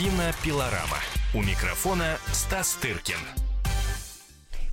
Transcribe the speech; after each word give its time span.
Кинопилорама. 0.00 0.96
У 1.34 1.42
микрофона 1.42 2.16
Стас 2.32 2.72
Тыркин. 2.80 3.18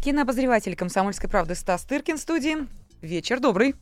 Кинообозреватель 0.02 0.74
«Комсомольской 0.74 1.30
правды» 1.30 1.54
Стас 1.54 1.84
Тыркин 1.84 2.16
в 2.16 2.22
студии. 2.22 2.56
Вечер 3.02 3.42
добрый. 3.42 3.76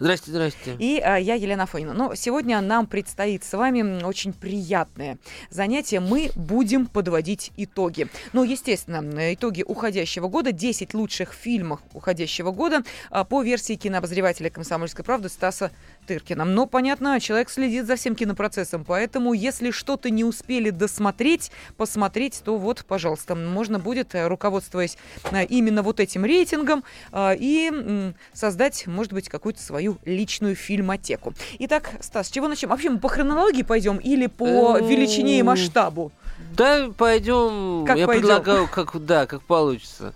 Здрасте, 0.00 0.30
здрасте. 0.30 0.76
И 0.78 0.98
а, 0.98 1.16
я 1.16 1.34
Елена 1.34 1.66
Фонина. 1.66 1.92
Но 1.92 2.14
сегодня 2.14 2.60
нам 2.60 2.86
предстоит 2.86 3.44
с 3.44 3.56
вами 3.56 4.02
очень 4.02 4.32
приятное 4.32 5.18
занятие. 5.50 6.00
Мы 6.00 6.30
будем 6.34 6.86
подводить 6.86 7.52
итоги. 7.56 8.08
Ну, 8.32 8.42
естественно, 8.42 9.34
итоги 9.34 9.62
уходящего 9.62 10.28
года. 10.28 10.50
10 10.52 10.94
лучших 10.94 11.32
фильмов 11.32 11.80
уходящего 11.92 12.50
года 12.50 12.82
а, 13.10 13.24
по 13.24 13.42
версии 13.42 13.74
кинообозревателя 13.74 14.50
«Комсомольской 14.50 15.04
правды» 15.04 15.28
Стаса 15.28 15.70
Тыркина. 16.08 16.44
Но, 16.44 16.66
понятно, 16.66 17.20
человек 17.20 17.50
следит 17.50 17.86
за 17.86 17.96
всем 17.96 18.14
кинопроцессом, 18.14 18.84
поэтому 18.84 19.34
если 19.34 19.70
что-то 19.70 20.08
не 20.08 20.24
успели 20.24 20.70
досмотреть, 20.70 21.52
посмотреть, 21.76 22.40
то 22.44 22.56
вот, 22.56 22.84
пожалуйста, 22.88 23.34
можно 23.34 23.78
будет, 23.78 24.14
э, 24.14 24.26
руководствуясь 24.26 24.96
э, 25.30 25.44
именно 25.44 25.82
вот 25.82 26.00
этим 26.00 26.24
рейтингом, 26.24 26.82
а, 27.12 27.34
и 27.38 28.12
создать, 28.32 28.86
может 28.86 29.12
быть, 29.12 29.28
какую-то 29.28 29.60
свою 29.60 29.98
личную 30.04 30.56
фильмотеку. 30.56 31.34
Итак, 31.58 31.90
Стас, 32.00 32.28
с 32.28 32.30
чего 32.30 32.48
начнем? 32.48 32.70
Вообще 32.70 32.88
мы 32.90 32.98
по 32.98 33.08
хронологии 33.08 33.62
пойдем 33.62 33.98
или 33.98 34.26
по 34.26 34.78
величине 34.78 35.38
и 35.38 35.42
масштабу? 35.42 36.10
Да, 36.52 36.90
пойдем. 36.96 37.84
Как 37.86 37.98
я 37.98 38.06
пойдем? 38.06 38.22
предлагаю, 38.22 38.68
как 38.68 39.04
да, 39.04 39.26
как 39.26 39.42
получится. 39.42 40.14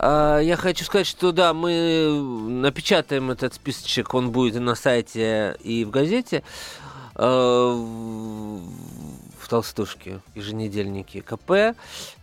А, 0.00 0.38
Я 0.38 0.56
хочу 0.56 0.84
сказать, 0.84 1.06
что 1.06 1.32
да, 1.32 1.52
мы 1.52 2.08
напечатаем 2.48 3.32
этот 3.32 3.54
списочек, 3.54 4.14
он 4.14 4.30
будет 4.30 4.56
и 4.56 4.60
на 4.60 4.76
сайте, 4.76 5.56
и 5.62 5.84
в 5.84 5.90
газете. 5.90 6.44
А, 7.16 7.74
в 9.38 9.48
Толстушке, 9.48 10.20
еженедельнике 10.34 11.22
КП 11.22 11.74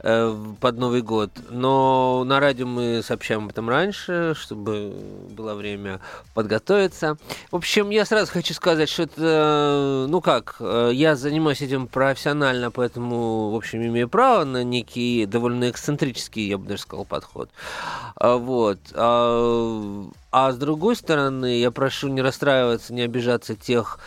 под 0.06 0.78
Новый 0.78 1.02
год. 1.02 1.32
Но 1.50 2.24
на 2.26 2.40
радио 2.40 2.68
мы 2.68 3.02
сообщаем 3.02 3.46
об 3.46 3.50
этом 3.50 3.68
раньше, 3.70 4.36
чтобы 4.36 4.94
было 5.32 5.56
время 5.56 6.00
подготовиться. 6.36 7.18
В 7.50 7.56
общем, 7.56 7.90
я 7.90 8.06
сразу 8.06 8.32
хочу 8.32 8.54
сказать, 8.54 8.88
что 8.88 9.04
это, 9.04 10.06
ну 10.08 10.22
как, 10.22 10.58
э, 10.60 10.92
я 10.94 11.16
занимаюсь 11.16 11.62
этим 11.62 11.88
профессионально, 11.88 12.70
поэтому, 12.70 13.50
в 13.50 13.56
общем, 13.56 13.84
имею 13.84 14.08
право 14.08 14.44
на 14.44 14.64
некий 14.64 15.26
довольно 15.26 15.72
эксцентрический, 15.72 16.48
я 16.50 16.60
бы 16.60 16.68
даже 16.68 16.84
сказал, 16.84 17.06
подход. 17.06 17.50
А, 18.16 18.38
Вот. 18.38 18.78
А, 18.94 20.06
а 20.32 20.52
с 20.52 20.58
другой 20.58 20.96
стороны, 20.96 21.58
я 21.60 21.72
прошу 21.72 22.10
не 22.10 22.22
расстраиваться, 22.22 22.94
не 22.94 23.02
обижаться 23.02 23.56
тех, 23.56 24.00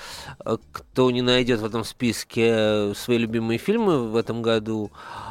э, 0.44 0.58
кто 0.70 1.10
не 1.10 1.22
найдет 1.22 1.58
в 1.60 1.64
этом 1.64 1.82
списке 1.82 2.94
свои 2.94 3.18
любимые 3.18 3.58
фильмы 3.58 4.08
в 4.08 4.14
этом 4.14 4.42
году. 4.42 4.92
Э, 4.92 5.27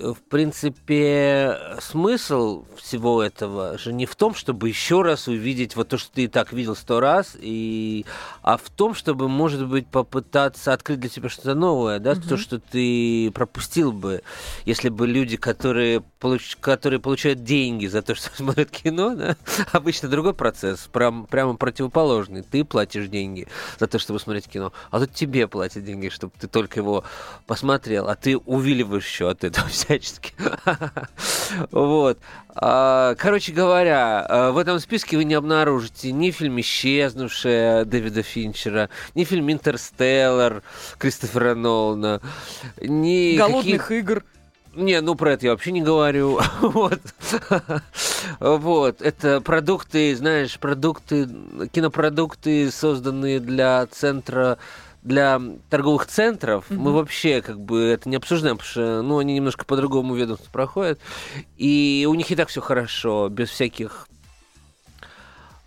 В 0.00 0.16
принципе, 0.30 1.58
смысл 1.78 2.64
всего 2.76 3.22
этого 3.22 3.76
же 3.76 3.92
не 3.92 4.06
в 4.06 4.16
том, 4.16 4.34
чтобы 4.34 4.68
еще 4.68 5.02
раз 5.02 5.28
увидеть 5.28 5.76
вот 5.76 5.88
то, 5.88 5.98
что 5.98 6.10
ты 6.12 6.24
и 6.24 6.28
так 6.28 6.54
видел 6.54 6.74
сто 6.74 7.00
раз, 7.00 7.36
и... 7.38 8.06
а 8.42 8.56
в 8.56 8.70
том, 8.70 8.94
чтобы, 8.94 9.28
может 9.28 9.66
быть, 9.66 9.86
попытаться 9.86 10.72
открыть 10.72 11.00
для 11.00 11.10
себя 11.10 11.28
что-то 11.28 11.54
новое, 11.54 11.98
да, 11.98 12.14
то, 12.14 12.38
что 12.38 12.58
ты 12.58 13.30
пропустил 13.32 13.92
бы, 13.92 14.22
если 14.64 14.88
бы 14.88 15.06
люди, 15.06 15.36
которые, 15.36 16.00
получ... 16.18 16.56
которые 16.58 16.98
получают 16.98 17.44
деньги 17.44 17.86
за 17.86 18.00
то, 18.00 18.14
что 18.16 18.34
смотрят 18.34 18.70
кино, 18.70 19.14
да, 19.14 19.36
обычно 19.72 20.08
другой 20.08 20.32
процесс, 20.32 20.88
прям, 20.90 21.26
прямо 21.26 21.56
противоположный. 21.56 22.42
Ты 22.42 22.64
платишь 22.64 23.08
деньги 23.08 23.48
за 23.78 23.86
то, 23.86 23.98
чтобы 23.98 24.18
смотреть 24.18 24.48
кино, 24.48 24.72
а 24.90 25.00
тут 25.00 25.12
тебе 25.12 25.46
платят 25.46 25.84
деньги, 25.84 26.08
чтобы 26.08 26.32
ты 26.40 26.48
только 26.48 26.80
его 26.80 27.04
посмотрел, 27.46 28.08
а 28.08 28.14
ты 28.14 28.38
увиливаешь 28.38 29.06
еще 29.06 29.28
от 29.28 29.44
этого 29.44 29.68
всячески. 29.90 30.32
Вот. 31.72 32.18
А, 32.54 33.14
Короче 33.16 33.52
говоря, 33.52 34.24
а, 34.28 34.52
в 34.52 34.58
этом 34.58 34.78
списке 34.78 35.16
вы 35.16 35.24
не 35.24 35.34
обнаружите 35.34 36.12
ни 36.12 36.30
фильм 36.30 36.60
«Исчезнувшая» 36.60 37.84
Дэвида 37.84 38.22
Финчера, 38.22 38.88
ни 39.16 39.24
фильм 39.24 39.50
«Интерстеллар» 39.50 40.62
Кристофера 40.98 41.54
Нолана, 41.56 42.20
ни 42.80 43.36
Голодных 43.36 43.82
какие- 43.82 43.98
игр. 43.98 44.24
не, 44.76 45.00
ну 45.00 45.16
про 45.16 45.32
это 45.32 45.46
я 45.46 45.52
вообще 45.52 45.72
не 45.72 45.82
говорю. 45.82 46.38
Вот. 46.60 47.00
Вот. 48.38 49.02
Это 49.02 49.40
продукты, 49.40 50.14
знаешь, 50.14 50.56
продукты, 50.58 51.28
кинопродукты, 51.72 52.70
созданные 52.70 53.40
для 53.40 53.86
центра 53.86 54.58
для 55.02 55.40
торговых 55.70 56.06
центров 56.06 56.66
мы 56.68 56.92
вообще 56.92 57.40
как 57.42 57.60
бы 57.60 57.82
это 57.84 58.08
не 58.08 58.16
обсуждаем, 58.16 58.58
потому 58.58 58.70
что 58.70 59.02
ну, 59.02 59.18
они 59.18 59.34
немножко 59.34 59.64
по-другому 59.64 60.14
ведомству 60.14 60.50
проходят. 60.52 61.00
И 61.56 62.06
у 62.08 62.14
них 62.14 62.30
и 62.30 62.36
так 62.36 62.48
все 62.48 62.60
хорошо, 62.60 63.28
без 63.28 63.48
всяких 63.48 64.08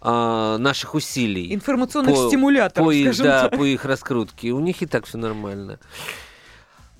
а, 0.01 0.57
наших 0.57 0.95
усилий 0.95 1.53
Информационных 1.53 2.15
по- 2.15 2.27
стимуляторов, 2.27 2.87
по 2.87 2.91
их, 2.91 3.17
да, 3.17 3.49
так. 3.49 3.57
по 3.57 3.63
их 3.63 3.85
раскрутке. 3.85 4.51
У 4.51 4.59
них 4.59 4.81
и 4.81 4.85
так 4.85 5.05
все 5.05 5.17
нормально. 5.17 5.79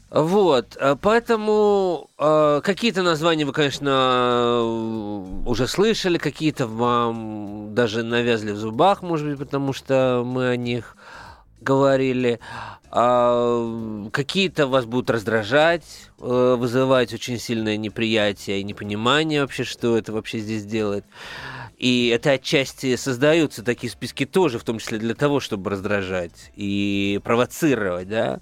Вот, 0.10 0.78
э, 0.80 0.96
поэтому 1.02 2.12
э, 2.20 2.62
какие-то 2.64 3.02
названия 3.02 3.46
вы, 3.46 3.52
конечно, 3.52 3.90
э, 3.90 5.48
уже 5.48 5.68
слышали, 5.68 6.20
какие-то 6.20 6.68
вам 6.68 7.74
даже 7.74 8.04
навязли 8.04 8.52
в 8.52 8.58
зубах, 8.58 9.02
может 9.02 9.28
быть, 9.28 9.40
потому 9.40 9.74
что 9.74 10.24
мы 10.24 10.50
о 10.50 10.56
них 10.56 10.96
говорили. 11.64 12.40
А, 12.92 14.10
какие-то 14.12 14.68
вас 14.68 14.86
будут 14.86 15.10
раздражать, 15.10 16.12
э, 16.20 16.56
вызывать 16.60 17.14
очень 17.14 17.40
сильное 17.40 17.78
неприятие 17.78 18.60
и 18.60 18.64
непонимание 18.64 19.42
вообще, 19.42 19.64
что 19.64 19.98
это 19.98 20.14
вообще 20.14 20.40
здесь 20.40 20.64
делает. 20.66 21.06
И 21.84 22.08
это 22.08 22.32
отчасти 22.32 22.96
создаются 22.96 23.62
такие 23.62 23.92
списки 23.92 24.26
тоже, 24.26 24.58
в 24.58 24.64
том 24.64 24.80
числе 24.80 25.00
для 25.00 25.16
того, 25.16 25.42
чтобы 25.42 25.70
раздражать 25.70 26.54
и 26.56 27.20
провоцировать, 27.26 28.08
да. 28.08 28.40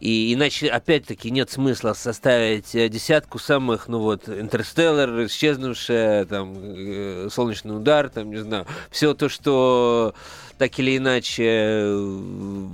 И 0.00 0.32
иначе, 0.32 0.68
опять-таки, 0.68 1.30
нет 1.30 1.50
смысла 1.50 1.92
составить 1.92 2.74
э, 2.74 2.88
десятку 2.88 3.38
самых, 3.38 3.86
ну 3.86 3.98
вот, 3.98 4.30
Интерстеллар, 4.30 5.26
Исчезнувшая, 5.26 6.24
там, 6.24 6.54
э, 6.56 7.28
Солнечный 7.30 7.76
удар, 7.76 8.08
там, 8.08 8.30
не 8.30 8.38
знаю, 8.38 8.66
все 8.90 9.12
то, 9.12 9.28
что 9.28 10.14
так 10.56 10.78
или 10.78 10.96
иначе 10.96 11.44
э, 11.46 12.66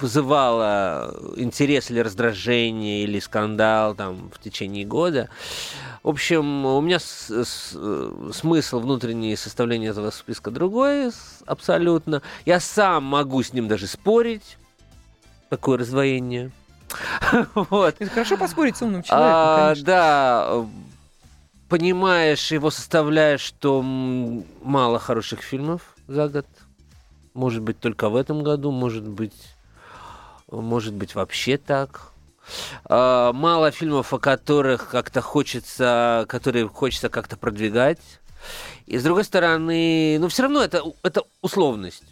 вызывало 0.00 1.14
интерес 1.36 1.90
или 1.90 2.00
раздражение, 2.00 3.02
или 3.02 3.18
скандал 3.20 3.94
там 3.94 4.30
в 4.32 4.38
течение 4.40 4.84
года. 4.84 5.28
В 6.02 6.08
общем, 6.08 6.64
у 6.66 6.80
меня 6.80 6.98
с- 6.98 7.30
с- 7.30 7.76
смысл 8.32 8.80
внутренней 8.80 9.36
составления 9.36 9.90
этого 9.90 10.10
списка 10.10 10.50
другой 10.50 11.10
абсолютно. 11.46 12.22
Я 12.46 12.60
сам 12.60 13.04
могу 13.04 13.42
с 13.42 13.52
ним 13.52 13.68
даже 13.68 13.86
спорить. 13.86 14.56
Такое 15.50 15.78
раздвоение. 15.78 16.50
Вот. 17.54 17.96
Это 17.98 18.10
хорошо 18.10 18.36
поспорить 18.36 18.76
с 18.76 18.82
умным 18.82 19.02
человеком, 19.02 19.34
А, 19.36 19.66
конечно. 19.68 19.84
да, 19.86 20.66
понимаешь 21.68 22.50
его 22.50 22.70
составляешь, 22.70 23.40
что 23.40 23.82
мало 23.82 24.98
хороших 24.98 25.40
фильмов 25.42 25.82
за 26.06 26.28
год. 26.28 26.46
Может 27.34 27.62
быть, 27.62 27.78
только 27.78 28.08
в 28.08 28.16
этом 28.16 28.42
году, 28.42 28.70
может 28.70 29.06
быть, 29.06 29.34
может 30.50 30.94
быть, 30.94 31.14
вообще 31.14 31.56
так. 31.58 32.12
А, 32.84 33.32
Мало 33.32 33.70
фильмов, 33.70 34.12
о 34.12 34.18
которых 34.18 34.88
как-то 34.90 35.20
хочется, 35.20 36.24
которые 36.28 36.68
хочется 36.68 37.08
как-то 37.08 37.36
продвигать. 37.36 37.98
И 38.86 38.96
с 38.98 39.02
другой 39.02 39.24
стороны, 39.24 40.16
ну 40.20 40.28
все 40.28 40.42
равно 40.44 40.62
это, 40.62 40.82
это 41.02 41.22
условность. 41.42 42.04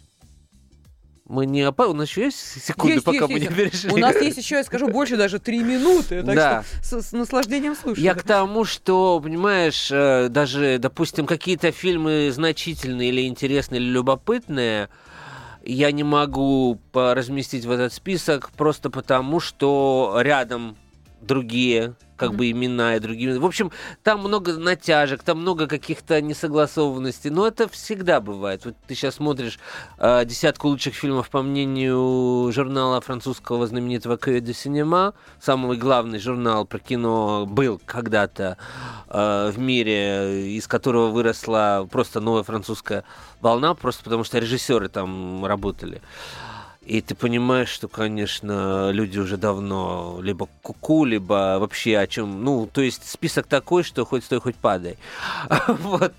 Мы 1.29 1.45
не 1.45 1.61
опа... 1.63 1.87
У 1.87 1.93
нас 1.93 2.07
еще 2.07 2.23
есть 2.25 2.37
секунды, 2.63 2.93
Есть, 2.95 3.05
пока 3.05 3.17
есть, 3.25 3.29
мы 3.29 3.39
есть. 3.39 3.49
не 3.49 3.55
перешли. 3.55 3.91
У 3.91 3.97
нас 3.97 4.15
есть 4.21 4.37
еще, 4.37 4.55
я 4.55 4.63
скажу, 4.63 4.87
больше 4.87 5.17
даже 5.17 5.39
три 5.39 5.59
минуты. 5.59 6.23
Так 6.23 6.35
Да. 6.35 6.63
что 6.81 7.01
с, 7.01 7.09
с 7.09 7.11
наслаждением 7.11 7.75
слушаю. 7.75 8.01
Я 8.01 8.13
к 8.15 8.23
тому, 8.23 8.63
что, 8.63 9.19
понимаешь, 9.21 9.89
э, 9.91 10.29
даже, 10.29 10.77
допустим, 10.79 11.25
какие-то 11.25 11.71
фильмы 11.73 12.29
значительные 12.31 13.09
или 13.09 13.27
интересные, 13.27 13.81
или 13.81 13.89
любопытные, 13.89 14.87
я 15.67 15.91
не 15.91 16.03
могу 16.03 16.79
разместить 16.93 17.65
в 17.65 17.71
этот 17.71 17.93
список 17.93 18.51
просто 18.51 18.89
потому, 18.89 19.39
что 19.39 20.17
рядом 20.21 20.77
другие 21.21 21.95
как 22.17 22.33
бы 22.33 22.51
имена 22.51 22.95
и 22.95 22.99
другие. 22.99 23.39
В 23.39 23.45
общем, 23.45 23.71
там 24.03 24.19
много 24.19 24.57
натяжек, 24.57 25.23
там 25.23 25.39
много 25.39 25.67
каких-то 25.67 26.21
несогласованностей, 26.21 27.29
но 27.29 27.47
это 27.47 27.69
всегда 27.69 28.19
бывает. 28.19 28.65
Вот 28.65 28.75
ты 28.87 28.95
сейчас 28.95 29.15
смотришь 29.15 29.59
э, 29.97 30.25
десятку 30.25 30.67
лучших 30.67 30.95
фильмов 30.95 31.29
по 31.29 31.41
мнению 31.41 32.51
журнала 32.51 32.99
французского 33.01 33.67
знаменитого 33.67 34.17
Кое 34.17 34.41
де 34.41 34.53
Синема, 34.53 35.13
самый 35.39 35.77
главный 35.77 36.19
журнал 36.19 36.65
про 36.65 36.79
кино 36.79 37.45
был 37.45 37.79
когда-то 37.85 38.57
э, 39.07 39.51
в 39.53 39.59
мире, 39.59 40.57
из 40.57 40.67
которого 40.67 41.09
выросла 41.09 41.87
просто 41.89 42.19
новая 42.19 42.43
французская 42.43 43.03
волна, 43.41 43.75
просто 43.75 44.03
потому 44.03 44.23
что 44.23 44.39
режиссеры 44.39 44.89
там 44.89 45.45
работали. 45.45 46.01
И 46.87 47.01
ты 47.01 47.15
понимаешь, 47.15 47.67
что, 47.67 47.89
конечно, 47.89 48.91
люди 48.91 49.19
уже 49.19 49.35
давно 49.35 50.19
либо 50.21 50.47
куку, 50.61 51.03
либо 51.03 51.57
вообще 51.59 51.97
о 51.97 52.07
чем. 52.07 52.45
Ну, 52.45 52.65
то 52.71 52.79
есть 52.79 53.09
список 53.09 53.45
такой, 53.45 53.83
что 53.83 54.05
хоть 54.05 54.23
стой, 54.23 54.39
хоть 54.39 54.55
падай. 54.55 54.97
Вот. 55.67 56.13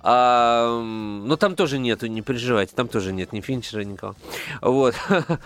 А, 0.00 0.80
но 0.80 1.36
там 1.36 1.54
тоже 1.54 1.78
нету, 1.78 2.08
не 2.08 2.22
переживайте, 2.22 2.74
там 2.74 2.88
тоже 2.88 3.12
нет 3.12 3.32
ни 3.32 3.40
Финчера, 3.40 3.82
никого. 3.82 4.16
Вот. 4.60 4.96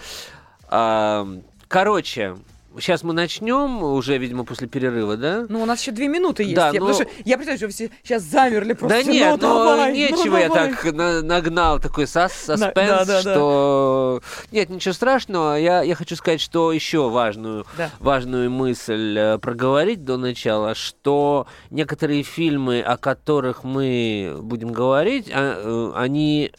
А, 0.74 1.28
короче, 1.68 2.38
Сейчас 2.78 3.02
мы 3.02 3.12
начнем, 3.12 3.82
уже, 3.82 4.18
видимо, 4.18 4.44
после 4.44 4.66
перерыва, 4.68 5.16
да? 5.16 5.46
Ну, 5.48 5.62
у 5.62 5.66
нас 5.66 5.80
еще 5.82 5.92
две 5.92 6.08
минуты 6.08 6.42
есть. 6.42 6.54
Да, 6.54 6.70
я, 6.70 6.80
но... 6.80 6.86
потому 6.86 6.94
что 6.94 7.22
я 7.24 7.36
представляю, 7.36 7.58
что 7.58 7.68
все 7.68 7.90
сейчас 8.02 8.22
замерли 8.22 8.72
просто. 8.72 9.04
Да 9.04 9.10
нет, 9.10 9.40
ну, 9.40 9.48
ну, 9.48 9.64
давай, 9.64 9.92
нечего 9.92 10.34
ну, 10.34 10.38
я 10.38 10.48
давай. 10.48 10.70
так 10.70 10.92
на- 10.92 11.22
нагнал 11.22 11.80
такой 11.80 12.06
сос 12.06 12.32
соспенс, 12.32 12.74
да, 12.74 13.04
да, 13.04 13.04
да. 13.04 13.20
что... 13.20 14.22
Нет, 14.50 14.70
ничего 14.70 14.94
страшного. 14.94 15.56
Я, 15.56 15.82
я 15.82 15.94
хочу 15.94 16.16
сказать, 16.16 16.40
что 16.40 16.72
еще 16.72 17.08
важную, 17.08 17.66
Да. 17.76 17.90
важную 18.00 18.50
мысль 18.50 19.16
э, 19.18 19.38
проговорить 19.38 20.04
до 20.04 20.16
начала, 20.16 20.74
что 20.74 21.46
некоторые 21.70 22.22
фильмы, 22.22 22.80
о 22.80 22.96
которых 22.96 23.64
мы 23.64 24.36
будем 24.40 24.72
говорить, 24.72 25.30
а, 25.32 25.92
э, 25.94 25.98
они... 25.98 26.52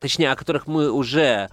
Точнее, 0.00 0.32
о 0.32 0.36
которых 0.36 0.66
мы 0.66 0.90
уже 0.90 1.48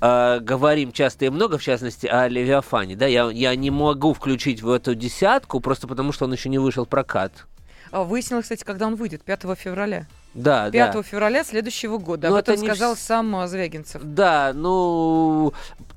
э, 0.00 0.38
говорим 0.40 0.92
часто 0.92 1.26
и 1.26 1.28
много, 1.30 1.58
в 1.58 1.62
частности, 1.62 2.06
о 2.06 2.28
Левиафане. 2.28 2.96
Да, 2.96 3.06
я, 3.06 3.30
я 3.30 3.54
не 3.56 3.70
могу 3.70 4.12
включить 4.14 4.62
в 4.62 4.70
эту 4.70 4.94
десятку, 4.94 5.60
просто 5.60 5.86
потому 5.86 6.12
что 6.12 6.24
он 6.24 6.32
еще 6.32 6.48
не 6.48 6.58
вышел 6.58 6.84
в 6.84 6.88
прокат. 6.88 7.46
А, 7.90 8.04
Выяснилось, 8.04 8.44
кстати, 8.44 8.64
когда 8.64 8.86
он 8.86 8.94
выйдет, 8.94 9.22
5 9.22 9.42
февраля. 9.56 10.06
Да, 10.34 10.70
5 10.70 10.92
да. 10.92 11.02
февраля 11.02 11.44
следующего 11.44 11.98
года. 11.98 12.28
Но 12.28 12.34
Об 12.34 12.40
это 12.40 12.52
этом 12.52 12.64
не 12.64 12.68
сказал 12.68 12.96
сам 12.96 13.34
а, 13.36 13.48
Звягинцев. 13.48 14.00
Да, 14.04 14.52
ну, 14.54 15.52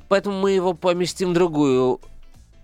поэтому 0.07 0.39
мы 0.39 0.51
его 0.51 0.73
поместим 0.73 1.31
в 1.31 1.33
другую 1.33 1.99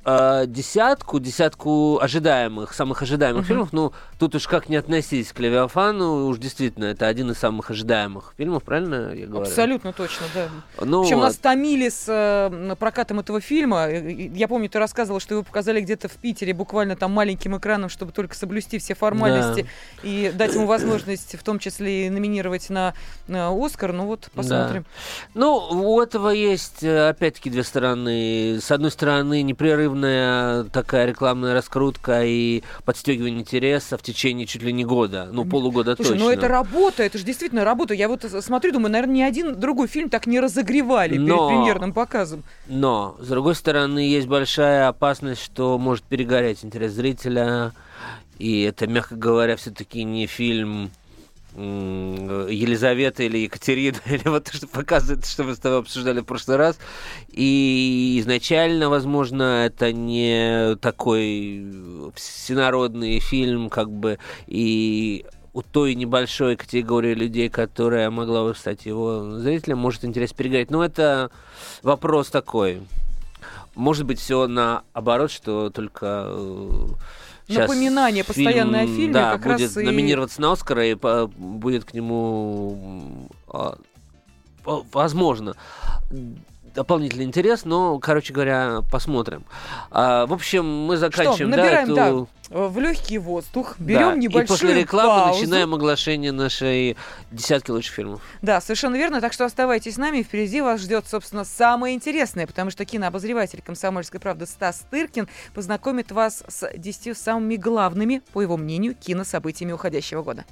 э, 0.05 0.45
десятку, 0.47 1.19
десятку 1.19 1.99
ожидаемых, 2.01 2.73
самых 2.73 3.01
ожидаемых 3.01 3.41
Мгм. 3.41 3.47
фильмов. 3.47 3.69
Ну, 3.73 3.93
тут 4.17 4.35
уж 4.35 4.47
как 4.47 4.69
не 4.69 4.75
относись 4.75 5.31
к 5.31 5.39
Левиафану, 5.39 6.27
уж 6.27 6.37
действительно, 6.37 6.85
это 6.85 7.07
один 7.07 7.31
из 7.31 7.37
самых 7.37 7.69
ожидаемых 7.71 8.33
фильмов, 8.37 8.63
правильно 8.63 9.13
я 9.13 9.27
говорю? 9.27 9.47
Абсолютно 9.49 9.93
точно, 9.93 10.25
да. 10.33 10.47
Ну, 10.81 11.01
общем, 11.01 11.17
вот. 11.17 11.23
нас 11.23 11.35
томили 11.37 11.89
с 11.89 12.05
э, 12.07 12.75
прокатом 12.75 13.19
этого 13.19 13.41
фильма. 13.41 13.87
Э, 13.87 14.11
Я 14.11 14.47
помню, 14.47 14.69
ты 14.69 14.79
рассказывал, 14.79 15.19
что 15.19 15.35
его 15.35 15.43
показали 15.43 15.81
где-то 15.81 16.07
в 16.07 16.13
Питере, 16.13 16.53
буквально 16.53 16.95
там 16.95 17.11
маленьким 17.11 17.57
экраном, 17.57 17.89
чтобы 17.89 18.11
только 18.11 18.35
соблюсти 18.35 18.77
все 18.79 18.95
формальности 18.95 19.67
и 20.03 20.31
дать 20.33 20.53
ему 20.55 20.65
возможность, 20.65 21.37
в 21.37 21.43
том 21.43 21.59
числе 21.59 22.07
и 22.07 22.09
номинировать 22.09 22.69
на, 22.69 22.93
на 23.27 23.49
Оскар. 23.49 23.93
Ну 23.93 24.05
вот, 24.05 24.29
посмотрим. 24.33 24.85
Ну, 25.33 25.57
у 25.71 26.01
этого 26.01 26.29
есть, 26.29 26.83
э, 26.83 27.09
опять-таки, 27.09 27.49
две 27.49 27.63
стороны. 27.63 28.59
С 28.61 28.71
одной 28.71 28.91
стороны, 28.91 29.41
непрерывная 29.89 30.63
такая 30.65 31.05
рекламная 31.05 31.53
раскрутка 31.53 32.23
и 32.23 32.63
подстегивание 32.85 33.39
интереса 33.39 33.97
в 33.97 34.01
течение 34.01 34.45
чуть 34.45 34.63
ли 34.63 34.71
не 34.73 34.85
года, 34.85 35.29
ну, 35.31 35.45
полугода 35.45 35.95
Слушай, 35.95 36.11
точно. 36.11 36.25
ну 36.25 36.31
это 36.31 36.47
работа, 36.47 37.03
это 37.03 37.17
же 37.17 37.23
действительно 37.23 37.63
работа. 37.63 37.93
Я 37.93 38.07
вот 38.07 38.23
смотрю, 38.23 38.71
думаю, 38.71 38.91
наверное, 38.91 39.15
ни 39.15 39.21
один 39.21 39.59
другой 39.59 39.87
фильм 39.87 40.09
так 40.09 40.27
не 40.27 40.39
разогревали 40.39 41.13
перед 41.13 41.27
Но- 41.27 41.47
премьерным 41.47 41.93
показом. 41.93 42.43
Но, 42.67 43.17
с 43.19 43.27
другой 43.27 43.55
стороны, 43.55 43.99
есть 43.99 44.27
большая 44.27 44.87
опасность, 44.87 45.43
что 45.43 45.77
может 45.77 46.03
перегореть 46.03 46.63
интерес 46.63 46.91
зрителя. 46.93 47.73
И 48.37 48.61
это, 48.61 48.87
мягко 48.87 49.15
говоря, 49.15 49.57
все-таки 49.57 50.03
не 50.03 50.25
фильм 50.25 50.91
Елизавета 51.59 53.23
или 53.23 53.39
Екатерина, 53.39 53.97
или 54.05 54.27
вот 54.27 54.45
то, 54.45 54.55
что 54.55 54.67
показывает, 54.67 55.25
что 55.25 55.43
мы 55.43 55.55
с 55.55 55.59
тобой 55.59 55.79
обсуждали 55.79 56.21
в 56.21 56.25
прошлый 56.25 56.57
раз. 56.57 56.77
И 57.29 58.17
изначально, 58.21 58.89
возможно, 58.89 59.65
это 59.65 59.91
не 59.91 60.75
такой 60.77 61.65
всенародный 62.15 63.19
фильм, 63.19 63.69
как 63.69 63.91
бы, 63.91 64.19
и 64.47 65.25
у 65.53 65.61
той 65.61 65.95
небольшой 65.95 66.55
категории 66.55 67.13
людей, 67.13 67.49
которая 67.49 68.09
могла 68.09 68.43
бы 68.43 68.55
стать 68.55 68.85
его 68.85 69.39
зрителем, 69.39 69.79
может 69.79 70.05
интерес 70.05 70.31
перегореть. 70.31 70.71
Но 70.71 70.83
это 70.83 71.31
вопрос 71.81 72.29
такой. 72.29 72.81
Может 73.79 74.05
быть, 74.05 74.19
все 74.19 74.45
наоборот, 74.45 75.31
что 75.31 75.69
только 75.69 76.25
э, 76.27 76.85
щас 77.47 77.69
Напоминание 77.69 78.25
постоянное 78.25 78.83
о 78.83 78.87
фильме 78.87 79.13
да, 79.13 79.31
как 79.37 79.45
раз 79.45 79.61
будет 79.61 79.77
и- 79.77 79.85
номинироваться 79.85 80.41
на 80.41 80.51
Оскара 80.51 80.85
и 80.85 80.95
по- 80.95 81.27
будет 81.27 81.85
к 81.85 81.93
нему 81.93 83.29
а, 83.47 83.77
по- 84.65 84.85
возможно 84.91 85.55
дополнительный 86.73 87.25
интерес, 87.25 87.65
но, 87.65 87.99
короче 87.99 88.33
говоря, 88.33 88.79
посмотрим. 88.91 89.43
А, 89.91 90.25
в 90.25 90.33
общем, 90.33 90.65
мы 90.65 90.97
заканчиваем 90.97 91.51
да, 91.51 91.57
набираем, 91.57 91.91
эту... 91.93 92.29
Э, 92.49 92.67
В 92.67 92.79
легкий 92.79 93.17
воздух, 93.17 93.75
да, 93.77 93.85
берем 93.85 94.19
небольшую 94.19 94.43
И 94.43 94.47
после 94.47 94.73
рекламы 94.73 95.09
паузу. 95.25 95.39
начинаем 95.41 95.73
оглашение 95.73 96.31
нашей 96.31 96.97
десятки 97.31 97.71
лучших 97.71 97.93
фильмов. 97.93 98.21
Да, 98.41 98.59
совершенно 98.61 98.95
верно. 98.95 99.21
Так 99.21 99.33
что 99.33 99.45
оставайтесь 99.45 99.95
с 99.95 99.97
нами. 99.97 100.23
Впереди 100.23 100.61
вас 100.61 100.81
ждет, 100.81 101.05
собственно, 101.07 101.43
самое 101.43 101.95
интересное, 101.95 102.47
потому 102.47 102.71
что 102.71 102.85
кинообозреватель 102.85 103.61
«Комсомольской 103.61 104.19
правды» 104.19 104.45
Стас 104.45 104.85
Тыркин 104.89 105.27
познакомит 105.53 106.11
вас 106.11 106.43
с 106.47 106.69
10 106.75 107.17
самыми 107.17 107.55
главными, 107.55 108.21
по 108.33 108.41
его 108.41 108.57
мнению, 108.57 108.95
кинособытиями 108.95 109.71
уходящего 109.71 110.23
года. 110.23 110.45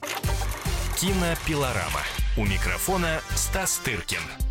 Кинопилорама. 1.00 2.02
У 2.38 2.46
микрофона 2.46 3.22
Стас 3.36 3.78
Тыркин. 3.84 4.47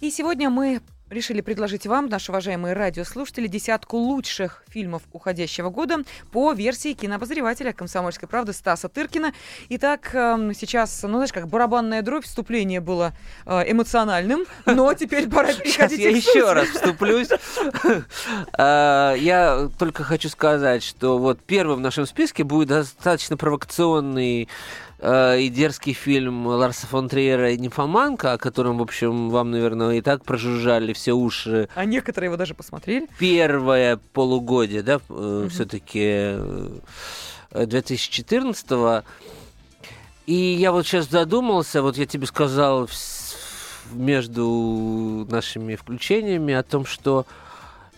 И 0.00 0.10
сегодня 0.12 0.48
мы 0.48 0.80
решили 1.10 1.40
предложить 1.40 1.86
вам, 1.86 2.06
наши 2.06 2.30
уважаемые 2.30 2.74
радиослушатели, 2.74 3.48
десятку 3.48 3.96
лучших 3.96 4.62
фильмов 4.68 5.02
уходящего 5.10 5.70
года 5.70 6.04
по 6.30 6.52
версии 6.52 6.92
кинообозревателя 6.92 7.72
«Комсомольской 7.72 8.28
правды» 8.28 8.52
Стаса 8.52 8.88
Тыркина. 8.88 9.32
Итак, 9.70 10.14
эм, 10.14 10.54
сейчас, 10.54 11.02
ну, 11.02 11.14
знаешь, 11.14 11.32
как 11.32 11.48
барабанная 11.48 12.02
дробь, 12.02 12.24
вступление 12.24 12.80
было 12.80 13.12
э, 13.44 13.72
эмоциональным, 13.72 14.44
но 14.66 14.92
теперь 14.94 15.28
пора 15.28 15.52
Сейчас 15.52 15.90
переходить 15.90 15.98
я 15.98 16.10
еще 16.10 16.52
раз 16.52 16.68
вступлюсь. 16.68 17.28
А, 18.52 19.14
Я 19.18 19.70
только 19.78 20.04
хочу 20.04 20.28
сказать, 20.28 20.84
что 20.84 21.18
вот 21.18 21.40
первый 21.44 21.76
в 21.76 21.80
нашем 21.80 22.06
списке 22.06 22.44
будет 22.44 22.68
достаточно 22.68 23.36
провокационный 23.36 24.48
э, 24.98 25.40
и 25.40 25.48
дерзкий 25.48 25.92
фильм 25.92 26.46
Ларса 26.46 26.86
фон 26.86 27.08
Триера 27.08 27.54
«Нимфоманка», 27.56 28.32
о 28.32 28.38
котором, 28.38 28.78
в 28.78 28.82
общем, 28.82 29.30
вам, 29.30 29.50
наверное, 29.50 29.96
и 29.96 30.00
так 30.00 30.24
прожужжали 30.24 30.92
все 30.92 31.12
уши. 31.12 31.68
А 31.74 31.84
некоторые 31.84 32.28
его 32.28 32.36
даже 32.36 32.54
посмотрели. 32.54 33.08
первое 33.18 33.98
полугодие, 34.12 34.82
да, 34.82 35.00
все-таки 35.48 36.36
2014 37.52 39.04
И 40.26 40.34
я 40.34 40.72
вот 40.72 40.86
сейчас 40.86 41.08
задумался, 41.08 41.82
вот 41.82 41.96
я 41.96 42.06
тебе 42.06 42.26
сказал 42.26 42.88
между 43.92 45.26
нашими 45.30 45.76
включениями 45.76 46.54
о 46.54 46.62
том, 46.62 46.84
что 46.84 47.26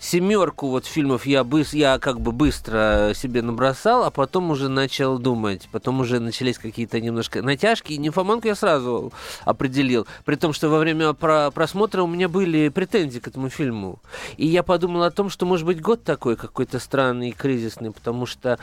семерку 0.00 0.68
вот 0.68 0.86
фильмов 0.86 1.26
я, 1.26 1.42
быс- 1.42 1.76
я 1.76 1.98
как 1.98 2.20
бы 2.20 2.32
быстро 2.32 3.12
себе 3.14 3.42
набросал, 3.42 4.04
а 4.04 4.10
потом 4.10 4.50
уже 4.50 4.68
начал 4.68 5.18
думать. 5.18 5.68
Потом 5.70 6.00
уже 6.00 6.18
начались 6.20 6.58
какие-то 6.58 7.00
немножко 7.00 7.42
натяжки. 7.42 7.92
И 7.92 7.98
нимфоманку 7.98 8.48
я 8.48 8.54
сразу 8.54 9.12
определил. 9.44 10.06
При 10.24 10.36
том, 10.36 10.52
что 10.52 10.68
во 10.68 10.78
время 10.78 11.12
про- 11.12 11.50
просмотра 11.50 12.02
у 12.02 12.06
меня 12.06 12.28
были 12.28 12.68
претензии 12.70 13.18
к 13.20 13.28
этому 13.28 13.50
фильму. 13.50 14.00
И 14.36 14.46
я 14.46 14.62
подумал 14.62 15.02
о 15.02 15.10
том, 15.10 15.28
что 15.28 15.44
может 15.46 15.66
быть 15.66 15.80
год 15.80 16.02
такой 16.02 16.36
какой-то 16.36 16.78
странный 16.78 17.28
и 17.28 17.32
кризисный, 17.32 17.92
потому 17.92 18.24
что 18.26 18.58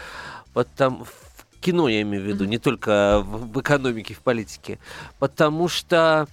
вот 0.56 0.68
там 0.76 1.06
в 1.06 1.60
кино 1.62 1.88
я 1.88 2.02
имею 2.02 2.24
в 2.24 2.28
виду, 2.28 2.46
не 2.46 2.58
только 2.58 3.22
в, 3.24 3.52
в 3.54 3.62
экономике, 3.62 4.14
в 4.14 4.20
политике. 4.20 4.80
Потому 5.20 5.68
что 5.68 6.28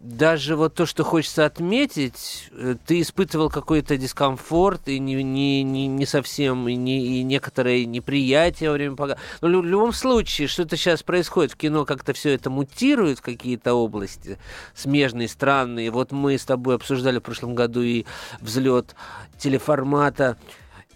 даже 0.00 0.56
вот 0.56 0.74
то, 0.74 0.86
что 0.86 1.04
хочется 1.04 1.44
отметить, 1.44 2.48
э, 2.52 2.76
ты 2.86 3.02
испытывал 3.02 3.50
какой-то 3.50 3.98
дискомфорт 3.98 4.88
и 4.88 4.98
не, 4.98 5.22
не, 5.22 5.62
не, 5.62 5.86
не 5.86 6.06
совсем, 6.06 6.66
и, 6.68 6.74
не, 6.74 7.20
и 7.20 7.22
некоторое 7.22 7.84
неприятие 7.84 8.70
во 8.70 8.74
время 8.74 8.96
показа. 8.96 9.18
Но 9.42 9.48
лю- 9.48 9.60
в 9.60 9.66
любом 9.66 9.92
случае, 9.92 10.48
что-то 10.48 10.78
сейчас 10.78 11.02
происходит 11.02 11.52
в 11.52 11.56
кино, 11.56 11.84
как-то 11.84 12.14
все 12.14 12.30
это 12.30 12.48
мутирует 12.48 13.18
в 13.18 13.22
какие-то 13.22 13.74
области 13.74 14.38
смежные, 14.74 15.28
странные. 15.28 15.90
Вот 15.90 16.12
мы 16.12 16.38
с 16.38 16.46
тобой 16.46 16.76
обсуждали 16.76 17.18
в 17.18 17.22
прошлом 17.22 17.54
году 17.54 17.82
и 17.82 18.06
взлет 18.40 18.94
телеформата 19.38 20.38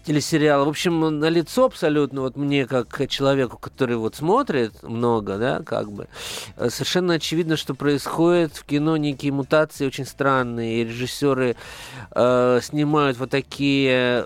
телесериала. 0.05 0.65
В 0.65 0.69
общем, 0.69 1.19
на 1.19 1.29
лицо 1.29 1.65
абсолютно, 1.65 2.21
вот 2.21 2.37
мне, 2.37 2.65
как 2.67 3.09
человеку, 3.09 3.57
который 3.57 3.97
вот 3.97 4.15
смотрит 4.15 4.83
много, 4.83 5.37
да, 5.37 5.61
как 5.63 5.91
бы, 5.91 6.07
э, 6.57 6.69
совершенно 6.69 7.15
очевидно, 7.15 7.57
что 7.57 7.73
происходит 7.73 8.55
в 8.55 8.63
кино 8.65 8.97
некие 8.97 9.31
мутации 9.31 9.85
очень 9.85 10.05
странные, 10.05 10.81
и 10.81 10.85
режиссеры 10.85 11.55
э, 12.11 12.59
снимают 12.61 13.17
вот 13.17 13.31
такие 13.31 14.25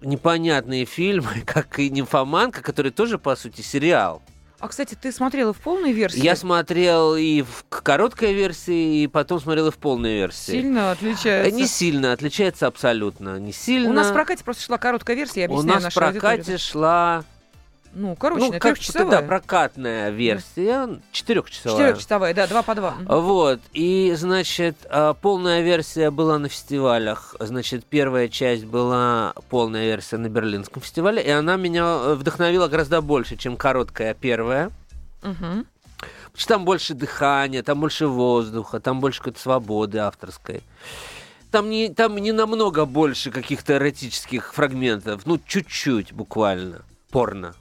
непонятные 0.00 0.84
фильмы, 0.84 1.42
как 1.46 1.78
и 1.78 1.90
«Нимфоманка», 1.90 2.62
который 2.62 2.92
тоже, 2.92 3.18
по 3.18 3.36
сути, 3.36 3.60
сериал. 3.60 4.22
А, 4.60 4.68
кстати, 4.68 4.94
ты 4.94 5.10
смотрела 5.10 5.54
в 5.54 5.58
полной 5.58 5.92
версии? 5.92 6.20
Я 6.20 6.36
смотрел 6.36 7.16
и 7.16 7.40
в 7.42 7.64
короткой 7.70 8.34
версии, 8.34 9.02
и 9.02 9.06
потом 9.06 9.40
смотрел 9.40 9.68
и 9.68 9.70
в 9.70 9.76
полной 9.76 10.14
версии. 10.16 10.52
Сильно 10.52 10.78
Э, 10.78 10.92
отличается. 10.92 11.56
Не 11.56 11.66
сильно, 11.66 12.12
отличается 12.12 12.66
абсолютно. 12.66 13.38
Не 13.38 13.52
сильно. 13.52 13.88
У 13.88 13.92
нас 13.94 14.08
в 14.08 14.12
прокате 14.12 14.44
просто 14.44 14.62
шла 14.62 14.76
короткая 14.76 15.16
версия, 15.16 15.42
я 15.42 15.48
У 15.48 15.54
объясняю 15.54 15.80
нас 15.80 15.92
в 15.92 15.96
прокате 15.96 16.58
шла 16.58 17.24
Ну, 17.92 18.14
короче, 18.14 18.44
ну, 18.44 18.58
как 18.58 18.78
да, 19.10 19.22
прокатная 19.22 20.10
версия, 20.10 21.00
четырехчасовая. 21.10 21.76
Четырехчасовая, 21.76 22.34
да, 22.34 22.46
два 22.46 22.62
по 22.62 22.74
два. 22.76 22.94
Вот, 23.04 23.60
и, 23.72 24.14
значит, 24.16 24.76
а, 24.88 25.14
полная 25.14 25.62
версия 25.62 26.10
была 26.10 26.38
на 26.38 26.48
фестивалях. 26.48 27.34
Значит, 27.40 27.84
первая 27.84 28.28
часть 28.28 28.64
была 28.64 29.34
полная 29.48 29.86
версия 29.86 30.18
на 30.18 30.28
Берлинском 30.28 30.82
фестивале, 30.82 31.20
и 31.20 31.30
она 31.30 31.56
меня 31.56 31.84
э, 31.84 32.14
вдохновила 32.14 32.68
гораздо 32.68 33.00
больше, 33.00 33.36
чем 33.36 33.56
короткая 33.56 34.14
первая. 34.14 34.70
Мгм. 35.22 35.66
Потому 35.98 36.38
что 36.38 36.48
там 36.48 36.64
больше 36.64 36.94
дыхания, 36.94 37.62
там 37.64 37.80
больше 37.80 38.06
воздуха, 38.06 38.78
там 38.78 39.00
больше 39.00 39.18
какой-то 39.18 39.40
свободы 39.40 39.98
авторской. 39.98 40.62
Там 41.50 41.68
не, 41.68 41.88
там 41.88 42.16
не 42.18 42.30
намного 42.30 42.84
больше 42.84 43.32
каких-то 43.32 43.74
эротических 43.74 44.54
фрагментов, 44.54 45.26
ну, 45.26 45.40
чуть-чуть 45.44 46.12
буквально, 46.12 46.82
порно. 47.10 47.56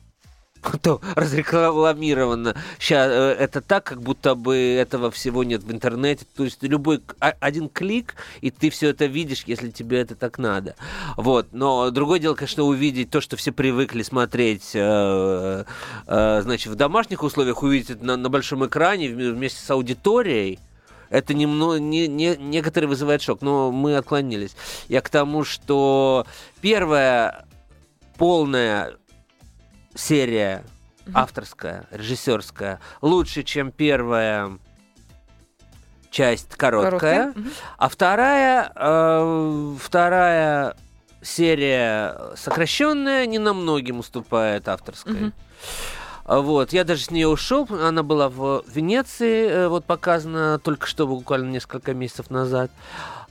То 0.82 1.02
разрекламировано. 1.16 2.56
Сейчас 2.80 3.10
это 3.12 3.62
так, 3.62 3.84
как 3.86 4.02
будто 4.02 4.36
бы 4.36 4.56
этого 4.58 5.10
всего 5.12 5.44
нет 5.44 5.64
в 5.64 5.72
интернете. 5.72 6.26
То 6.36 6.44
есть 6.44 6.62
любой 6.64 7.02
а- 7.20 7.36
один 7.40 7.70
клик, 7.70 8.16
и 8.42 8.52
ты 8.52 8.70
все 8.70 8.90
это 8.90 9.06
видишь, 9.06 9.44
если 9.46 9.70
тебе 9.70 10.00
это 10.00 10.16
так 10.16 10.38
надо. 10.38 10.76
Вот. 11.18 11.48
Но 11.52 11.92
другое 11.92 12.20
дело, 12.20 12.36
конечно, 12.36 12.64
увидеть 12.64 13.10
то, 13.10 13.22
что 13.22 13.38
все 13.38 13.52
привыкли 13.52 14.04
смотреть, 14.04 14.72
э, 14.74 15.64
э, 16.08 16.42
значит, 16.44 16.72
в 16.72 16.76
домашних 16.76 17.24
условиях, 17.24 17.64
увидеть 17.64 17.92
это 17.92 18.06
на, 18.06 18.18
на 18.18 18.30
большом 18.30 18.66
экране 18.66 19.08
вм- 19.08 19.34
вместе 19.34 19.62
с 19.64 19.70
аудиторией. 19.72 20.60
Это 21.10 21.34
немного, 21.34 21.80
не, 21.80 22.08
не, 22.08 22.36
некоторые 22.38 22.88
вызывает 22.88 23.22
шок, 23.22 23.42
но 23.42 23.72
мы 23.72 23.96
отклонились. 23.96 24.56
Я 24.90 25.02
к 25.02 25.10
тому, 25.10 25.44
что 25.44 26.28
первая 26.62 27.46
полная 28.18 28.98
серия 30.00 30.64
авторская, 31.14 31.86
режиссерская, 31.92 32.80
лучше, 33.02 33.44
чем 33.44 33.72
первая 33.72 34.58
часть 36.12 36.56
короткая. 36.56 37.34
Короткая. 37.34 37.54
А 37.78 37.90
вторая, 37.90 38.72
э, 38.76 39.76
вторая 39.80 40.76
серия 41.22 42.16
сокращенная 42.36 43.26
не 43.26 43.40
на 43.40 43.54
многим 43.54 44.00
уступает 44.00 44.68
авторской. 44.68 45.34
А 46.26 46.42
Вот, 46.42 46.74
я 46.74 46.84
даже 46.84 47.06
с 47.06 47.12
нее 47.12 47.28
ушел, 47.28 47.68
она 47.72 48.04
была 48.04 48.30
в 48.30 48.64
Венеции, 48.68 49.48
э, 49.50 49.68
вот 49.68 49.86
показана 49.86 50.60
только 50.60 50.86
что, 50.86 51.08
буквально 51.08 51.50
несколько 51.50 51.96
месяцев 51.96 52.30
назад. 52.30 52.70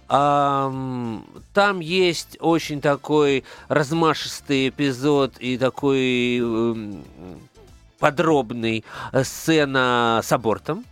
Там 0.08 1.80
есть 1.80 2.36
очень 2.40 2.80
такой 2.80 3.44
размашистый 3.68 4.68
эпизод 4.70 5.34
и 5.38 5.58
такой 5.58 6.38
эм, 6.38 7.04
подробный 7.98 8.84
э, 9.12 9.24
сцена 9.24 10.20
с 10.24 10.32
абортом, 10.32 10.84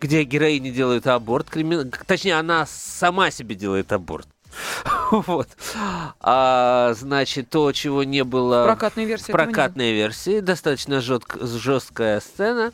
где 0.00 0.22
героини 0.24 0.70
делают 0.70 1.06
аборт, 1.06 1.48
крими- 1.50 1.90
точнее, 2.06 2.34
она 2.38 2.66
сама 2.66 3.30
себе 3.30 3.54
делает 3.54 3.92
аборт. 3.92 4.26
Вот. 5.10 5.48
А, 6.20 6.94
значит, 6.98 7.50
то, 7.50 7.70
чего 7.72 8.02
не 8.04 8.24
было 8.24 8.64
Прокатной 8.64 9.04
версии. 9.04 9.30
в 9.30 9.32
прокатной 9.32 9.92
версии. 9.92 10.40
Достаточно 10.40 10.94
жёстк- 10.94 11.44
жесткая 11.44 12.20
сцена. 12.20 12.72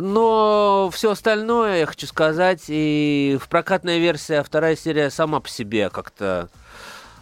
Но 0.00 0.90
все 0.92 1.12
остальное, 1.12 1.80
я 1.80 1.86
хочу 1.86 2.06
сказать, 2.06 2.64
и 2.68 3.38
в 3.40 3.48
прокатной 3.48 3.98
версии 4.00 4.42
вторая 4.42 4.76
серия 4.76 5.10
сама 5.10 5.40
по 5.40 5.48
себе 5.48 5.90
как-то... 5.90 6.48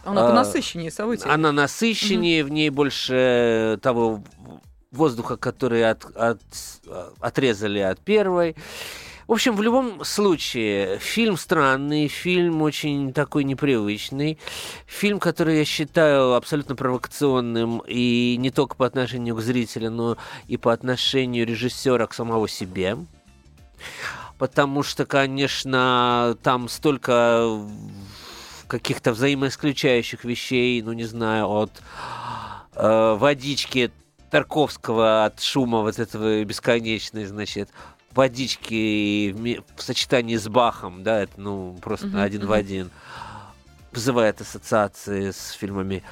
Она 0.05 0.25
а, 0.25 0.29
понасыщеннее 0.29 0.91
событий. 0.91 1.29
Она 1.29 1.51
насыщеннее, 1.51 2.43
в 2.43 2.49
ней 2.49 2.69
больше 2.69 3.79
того 3.81 4.23
воздуха, 4.91 5.37
который 5.37 5.89
от- 5.89 6.05
от- 6.15 6.39
отрезали 7.19 7.79
от 7.79 7.99
первой. 7.99 8.55
В 9.27 9.31
общем, 9.31 9.55
в 9.55 9.61
любом 9.61 10.03
случае, 10.03 10.99
фильм 10.99 11.37
странный, 11.37 12.09
фильм 12.09 12.61
очень 12.61 13.13
такой 13.13 13.45
непривычный, 13.45 14.37
фильм, 14.85 15.19
который 15.19 15.59
я 15.59 15.65
считаю 15.65 16.33
абсолютно 16.33 16.75
провокационным 16.75 17.81
и 17.87 18.35
не 18.37 18.51
только 18.51 18.75
по 18.75 18.85
отношению 18.85 19.35
к 19.35 19.41
зрителю, 19.41 19.91
но 19.91 20.17
и 20.47 20.57
по 20.57 20.73
отношению 20.73 21.47
режиссера 21.47 22.05
к 22.05 22.13
самого 22.13 22.49
себе. 22.49 22.97
Потому 24.37 24.83
что, 24.83 25.05
конечно, 25.05 26.37
там 26.43 26.67
столько 26.67 27.61
каких-то 28.67 29.13
взаимоисключающих 29.13 30.25
вещей, 30.25 30.81
ну 30.81 30.91
не 30.91 31.05
знаю, 31.05 31.47
от 31.47 31.71
э, 32.75 33.15
водички 33.17 33.91
Тарковского 34.33 35.25
от 35.25 35.39
шума 35.41 35.81
вот 35.81 35.99
этого 35.99 36.43
бесконечной, 36.43 37.25
значит, 37.25 37.69
водички 38.15 39.31
в, 39.31 39.63
в 39.77 39.81
сочетании 39.81 40.37
с 40.37 40.47
Бахом, 40.47 41.03
да, 41.03 41.23
это 41.23 41.33
ну 41.37 41.77
просто 41.81 42.07
Мгм, 42.07 42.21
один 42.21 42.41
в 42.41 42.45
мгм. 42.45 42.53
один 42.53 42.91
вызывает 43.91 44.41
ассоциации 44.41 45.31
с 45.31 45.51
фильмами 45.51 46.03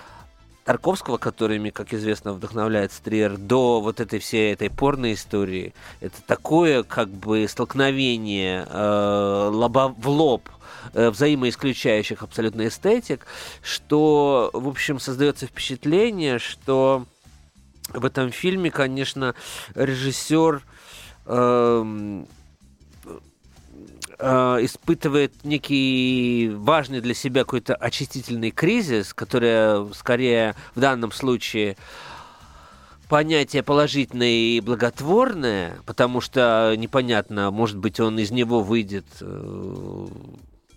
Тарковского, 0.63 1.17
которыми, 1.17 1.71
как 1.71 1.93
известно, 1.93 2.33
вдохновляет 2.33 2.91
Стриер, 2.91 3.37
до 3.37 3.81
вот 3.81 3.99
этой 3.99 4.19
всей 4.19 4.53
этой 4.53 4.69
порной 4.69 5.13
истории. 5.13 5.73
Это 5.99 6.21
такое, 6.25 6.83
как 6.83 7.09
бы, 7.09 7.47
столкновение 7.47 8.67
э, 8.69 9.49
лоба 9.51 9.95
в 9.97 10.07
лоб 10.07 10.47
э, 10.93 11.09
взаимоисключающих 11.09 12.21
абсолютно 12.21 12.67
эстетик, 12.67 13.25
что, 13.63 14.51
в 14.53 14.67
общем, 14.67 14.99
создается 14.99 15.47
впечатление, 15.47 16.37
что 16.37 17.05
в 17.89 18.05
этом 18.05 18.31
фильме, 18.31 18.69
конечно, 18.69 19.33
режиссер 19.73 20.61
эм, 21.25 22.27
э, 24.19 24.57
испытывает 24.61 25.33
некий 25.43 26.51
важный 26.53 27.01
для 27.01 27.13
себя 27.13 27.43
какой-то 27.43 27.75
очистительный 27.75 28.51
кризис, 28.51 29.13
который 29.13 29.93
скорее 29.93 30.55
в 30.75 30.79
данном 30.79 31.11
случае 31.11 31.77
понятие 33.09 33.61
положительное 33.61 34.29
и 34.29 34.61
благотворное, 34.61 35.77
потому 35.85 36.21
что 36.21 36.73
непонятно, 36.77 37.51
может 37.51 37.77
быть, 37.77 37.99
он 37.99 38.17
из 38.17 38.31
него 38.31 38.61
выйдет 38.61 39.05
э, 39.19 40.07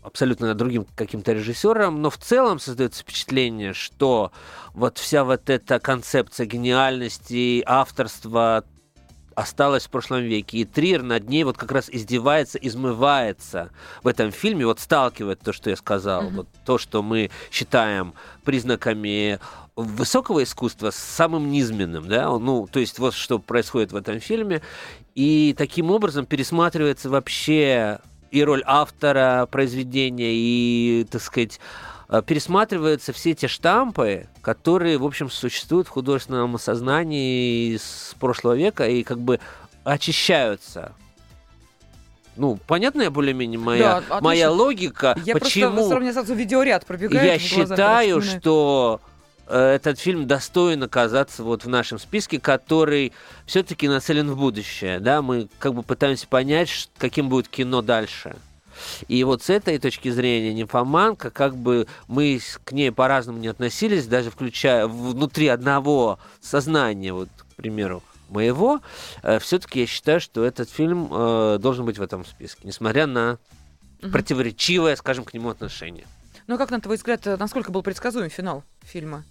абсолютно 0.02 0.54
другим 0.54 0.86
каким-то 0.96 1.32
режиссером, 1.32 2.02
но 2.02 2.10
в 2.10 2.18
целом 2.18 2.58
создается 2.58 3.02
впечатление, 3.02 3.72
что 3.72 4.32
вот 4.72 4.98
вся 4.98 5.22
вот 5.22 5.48
эта 5.48 5.78
концепция 5.78 6.46
гениальности, 6.46 7.62
авторства 7.66 8.64
осталась 9.34 9.86
в 9.86 9.90
прошлом 9.90 10.22
веке. 10.22 10.58
И 10.58 10.64
Триер 10.64 11.02
над 11.02 11.28
ней 11.28 11.44
вот 11.44 11.56
как 11.56 11.72
раз 11.72 11.88
издевается, 11.90 12.58
измывается 12.58 13.70
в 14.02 14.08
этом 14.08 14.30
фильме, 14.32 14.66
вот 14.66 14.80
сталкивает 14.80 15.40
то, 15.40 15.52
что 15.52 15.70
я 15.70 15.76
сказал, 15.76 16.22
Мгм. 16.24 16.36
вот 16.36 16.48
то, 16.64 16.78
что 16.78 17.02
мы 17.02 17.30
считаем 17.50 18.14
признаками 18.44 19.38
высокого 19.76 20.42
искусства 20.42 20.90
с 20.90 20.96
самым 20.96 21.50
низменным, 21.50 22.08
да, 22.08 22.28
ну, 22.38 22.68
то 22.70 22.78
есть 22.78 22.98
вот 22.98 23.14
что 23.14 23.38
происходит 23.38 23.92
в 23.92 23.96
этом 23.96 24.20
фильме, 24.20 24.62
и 25.14 25.54
таким 25.58 25.90
образом 25.90 26.26
пересматривается 26.26 27.10
вообще 27.10 27.98
и 28.30 28.42
роль 28.42 28.62
автора 28.66 29.46
произведения, 29.50 30.32
и, 30.32 31.06
так 31.10 31.22
сказать, 31.22 31.60
пересматриваются 32.26 33.12
все 33.12 33.34
те 33.34 33.48
штампы, 33.48 34.28
которые, 34.42 34.98
в 34.98 35.04
общем, 35.04 35.30
существуют 35.30 35.88
в 35.88 35.90
художественном 35.90 36.58
сознании 36.58 37.76
с 37.76 38.14
прошлого 38.18 38.54
века 38.54 38.86
и 38.88 39.02
как 39.02 39.18
бы 39.18 39.40
очищаются. 39.84 40.92
Ну, 42.36 42.58
понятная 42.66 43.10
более-менее 43.10 43.60
моя, 43.60 44.02
Да, 44.08 44.20
моя 44.20 44.50
логика, 44.50 45.16
Я 45.24 45.34
почему 45.34 45.88
просто 45.88 46.12
сразу 46.12 46.34
видеоряд 46.34 46.84
пробегает. 46.84 47.24
я 47.24 47.56
глазах, 47.56 47.68
считаю, 47.68 48.22
что 48.22 49.00
э, 49.46 49.74
этот 49.76 50.00
фильм 50.00 50.26
достоин 50.26 50.82
оказаться 50.82 51.44
вот 51.44 51.64
в 51.64 51.68
нашем 51.68 51.98
списке, 51.98 52.40
который 52.40 53.12
все-таки 53.46 53.86
нацелен 53.86 54.30
в 54.32 54.36
будущее. 54.36 54.98
Да, 54.98 55.22
мы 55.22 55.48
как 55.60 55.74
бы 55.74 55.82
пытаемся 55.84 56.26
понять, 56.26 56.90
каким 56.98 57.28
будет 57.28 57.46
кино 57.48 57.82
дальше. 57.82 58.36
И 59.08 59.22
вот 59.24 59.42
с 59.42 59.50
этой 59.50 59.78
точки 59.78 60.10
зрения 60.10 60.52
нимфоманка, 60.54 61.30
как 61.30 61.56
бы 61.56 61.86
мы 62.08 62.40
к 62.64 62.72
ней 62.72 62.90
по-разному 62.92 63.38
не 63.38 63.48
относились, 63.48 64.06
даже 64.06 64.30
включая 64.30 64.86
внутри 64.86 65.48
одного 65.48 66.18
сознания, 66.40 67.12
вот, 67.12 67.28
к 67.38 67.56
примеру, 67.56 68.02
моего, 68.28 68.80
все-таки 69.40 69.80
я 69.80 69.86
считаю, 69.86 70.20
что 70.20 70.44
этот 70.44 70.70
фильм 70.70 71.08
э, 71.10 71.58
должен 71.60 71.84
быть 71.84 71.98
в 71.98 72.02
этом 72.02 72.24
списке, 72.24 72.62
несмотря 72.64 73.06
на 73.06 73.38
противоречивое, 74.00 74.96
скажем, 74.96 75.24
к 75.24 75.34
нему 75.34 75.50
отношение. 75.50 76.06
Ну, 76.46 76.58
как, 76.58 76.70
на 76.70 76.80
твой 76.80 76.96
взгляд, 76.96 77.26
э, 77.26 77.36
насколько 77.36 77.70
был 77.72 77.82
предсказуем 77.82 78.28
финал 78.30 78.64
фильма? 78.82 79.24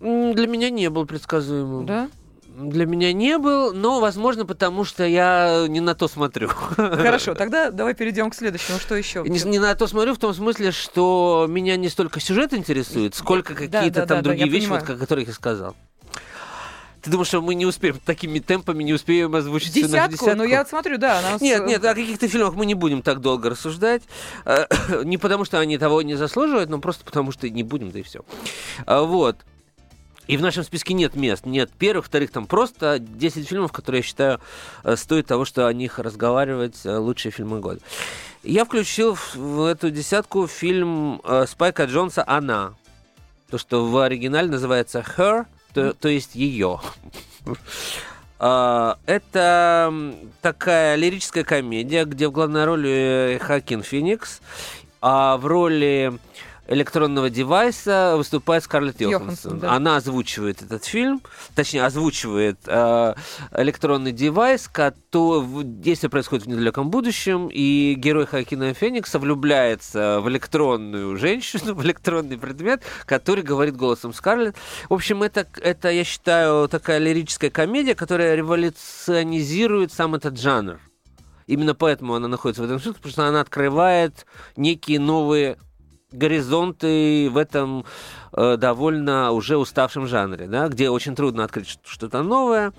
Для 0.00 0.46
меня 0.46 0.68
не 0.68 0.90
был 0.90 1.06
предсказуемым. 1.06 1.86
Да? 1.86 2.10
Для 2.56 2.86
меня 2.86 3.12
не 3.12 3.38
был, 3.38 3.72
но, 3.72 4.00
возможно, 4.00 4.44
потому 4.44 4.84
что 4.84 5.04
я 5.04 5.66
не 5.68 5.80
на 5.80 5.94
то 5.94 6.08
смотрю. 6.08 6.48
Хорошо, 6.76 7.34
тогда 7.34 7.70
давай 7.70 7.94
перейдем 7.94 8.30
к 8.30 8.34
следующему. 8.34 8.78
Что 8.78 8.94
еще? 8.94 9.24
Не, 9.26 9.40
не 9.40 9.58
на 9.58 9.74
то 9.74 9.86
смотрю 9.86 10.14
в 10.14 10.18
том 10.18 10.34
смысле, 10.34 10.70
что 10.72 11.46
меня 11.48 11.76
не 11.76 11.88
столько 11.88 12.20
сюжет 12.20 12.52
интересует, 12.54 13.14
сколько 13.14 13.54
какие-то 13.54 14.00
да, 14.00 14.06
там 14.06 14.18
да, 14.18 14.22
другие 14.22 14.48
вещи, 14.48 14.66
вот, 14.66 14.88
о 14.88 14.96
которых 14.96 15.28
я 15.28 15.34
сказал. 15.34 15.74
Ты 17.02 17.10
думаешь, 17.10 17.26
что 17.26 17.42
мы 17.42 17.56
не 17.56 17.66
успеем 17.66 17.98
такими 18.04 18.38
темпами, 18.38 18.84
не 18.84 18.92
успеем 18.92 19.34
озвучить 19.34 19.72
всю 19.72 19.80
нашу 19.88 19.92
Десятку? 19.92 20.12
десятку? 20.12 20.36
Ну, 20.36 20.44
я 20.44 20.64
смотрю, 20.64 20.98
да. 20.98 21.18
она 21.18 21.36
с- 21.38 21.40
Нет, 21.40 21.66
нет, 21.66 21.84
о 21.84 21.94
каких-то 21.96 22.28
фильмах 22.28 22.54
мы 22.54 22.64
не 22.64 22.74
будем 22.74 23.02
так 23.02 23.20
долго 23.20 23.50
рассуждать. 23.50 24.02
Э, 24.44 24.66
Не 25.04 25.18
потому, 25.18 25.44
что 25.44 25.58
они 25.58 25.78
того 25.78 26.02
не 26.02 26.14
заслуживают, 26.14 26.70
но 26.70 26.78
просто 26.78 27.04
потому, 27.04 27.32
что 27.32 27.50
не 27.50 27.64
будем, 27.64 27.90
да 27.90 27.98
и 27.98 28.02
все. 28.02 28.20
Вот. 28.86 29.36
И 30.28 30.36
в 30.36 30.40
нашем 30.42 30.62
списке 30.62 30.94
нет 30.94 31.16
мест. 31.16 31.44
Нет 31.46 31.70
первых, 31.76 32.06
вторых, 32.06 32.30
там 32.30 32.46
просто 32.46 32.98
10 32.98 33.48
фильмов, 33.48 33.72
которые 33.72 34.00
я 34.00 34.04
считаю 34.04 34.40
э, 34.84 34.96
стоит 34.96 35.26
того, 35.26 35.44
что 35.44 35.66
о 35.66 35.72
них 35.72 35.98
разговаривать 35.98 36.80
э, 36.84 36.96
лучшие 36.96 37.32
фильмы 37.32 37.60
года. 37.60 37.80
Я 38.44 38.64
включил 38.64 39.16
в- 39.34 39.64
эту 39.64 39.90
десятку 39.90 40.46
фильм 40.46 41.20
э, 41.24 41.46
Спайка 41.48 41.84
Джонса 41.84 42.24
«Она». 42.26 42.74
То, 43.50 43.58
что 43.58 43.84
в 43.86 43.98
оригинале 43.98 44.48
называется 44.48 45.04
«Her», 45.16 45.46
то, 45.74 45.92
то 45.92 46.08
есть 46.08 46.34
«Ее». 46.34 46.80
А, 48.44 48.98
Это 49.06 49.92
такая 50.40 50.96
лирическая 50.96 51.44
комедия, 51.44 52.04
где 52.04 52.26
в 52.26 52.32
главной 52.32 52.64
роли 52.64 53.38
Хакин 53.40 53.84
Феникс, 53.84 54.40
а 55.00 55.36
в 55.36 55.46
роли 55.46 56.12
электронного 56.68 57.28
девайса 57.28 58.14
выступает 58.16 58.64
Скарлетт 58.64 59.00
Йоханссон, 59.00 59.22
Йоханссон. 59.22 59.58
да. 59.58 59.72
Она 59.72 59.96
озвучивает 59.96 60.62
этот 60.62 60.84
фильм, 60.84 61.20
точнее, 61.54 61.84
озвучивает 61.84 62.58
э, 62.66 63.14
электронный 63.56 64.12
девайс, 64.12 64.68
который 64.68 65.64
действие 65.64 66.10
происходит 66.10 66.46
в 66.46 66.48
недалеком 66.48 66.90
будущем, 66.90 67.48
и 67.52 67.94
герой 67.96 68.26
Хакина 68.26 68.74
Феникса 68.74 69.18
влюбляется 69.18 70.20
в 70.20 70.28
электронную 70.28 71.16
женщину, 71.16 71.74
в 71.74 71.84
электронный 71.84 72.38
предмет, 72.38 72.82
который 73.06 73.42
говорит 73.42 73.76
голосом 73.76 74.12
Скарлетт. 74.12 74.56
В 74.88 74.94
общем, 74.94 75.22
это, 75.22 75.46
это, 75.60 75.90
я 75.90 76.04
считаю, 76.04 76.68
такая 76.68 76.98
лирическая 76.98 77.50
комедия, 77.50 77.94
которая 77.94 78.34
революционизирует 78.34 79.92
сам 79.92 80.14
этот 80.14 80.38
жанр. 80.38 80.78
Именно 81.46 81.74
поэтому 81.74 82.14
она 82.14 82.28
находится 82.28 82.62
в 82.62 82.64
этом 82.64 82.78
списке, 82.78 82.98
потому 82.98 83.12
что 83.12 83.26
она 83.26 83.40
открывает 83.40 84.26
некие 84.56 85.00
новые 85.00 85.58
горизонты 86.12 87.28
в 87.30 87.36
этом 87.36 87.84
э, 88.32 88.56
довольно 88.56 89.32
уже 89.32 89.56
уставшем 89.56 90.06
жанре, 90.06 90.46
да, 90.46 90.68
где 90.68 90.90
очень 90.90 91.14
трудно 91.14 91.44
открыть 91.44 91.78
что-то 91.84 92.22
новое. 92.22 92.72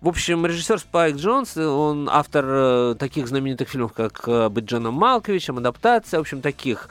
В 0.00 0.08
общем, 0.08 0.44
режиссер 0.44 0.80
Спайк 0.80 1.16
Джонс, 1.16 1.56
он 1.56 2.08
автор 2.10 2.44
э, 2.48 2.94
таких 2.98 3.28
знаменитых 3.28 3.68
фильмов, 3.68 3.92
как 3.92 4.22
э, 4.26 4.48
«Быть 4.48 4.64
Джоном 4.64 4.94
Малковичем», 4.94 5.58
«Адаптация», 5.58 6.18
в 6.18 6.22
общем, 6.22 6.40
таких 6.40 6.88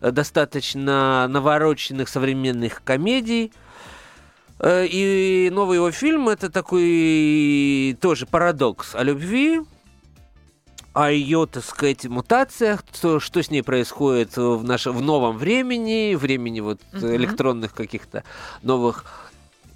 э, 0.00 0.12
достаточно 0.12 1.26
навороченных 1.28 2.08
современных 2.08 2.82
комедий. 2.84 3.52
И 4.64 5.50
новый 5.52 5.78
его 5.78 5.90
фильм 5.90 6.28
это 6.28 6.48
такой 6.48 7.98
тоже 8.00 8.26
парадокс 8.26 8.94
о 8.94 9.02
любви, 9.02 9.62
о 10.94 11.10
ее, 11.10 11.46
так 11.50 11.64
сказать, 11.64 12.04
мутациях, 12.06 12.82
то, 13.00 13.20
что 13.20 13.42
с 13.42 13.50
ней 13.50 13.62
происходит 13.62 14.36
в, 14.36 14.62
нашем, 14.64 14.96
в 14.96 15.02
новом 15.02 15.38
времени, 15.38 16.14
времени 16.14 16.60
вот 16.60 16.80
Мгм. 16.92 17.16
электронных 17.16 17.74
каких-то 17.74 18.24
новых 18.62 19.04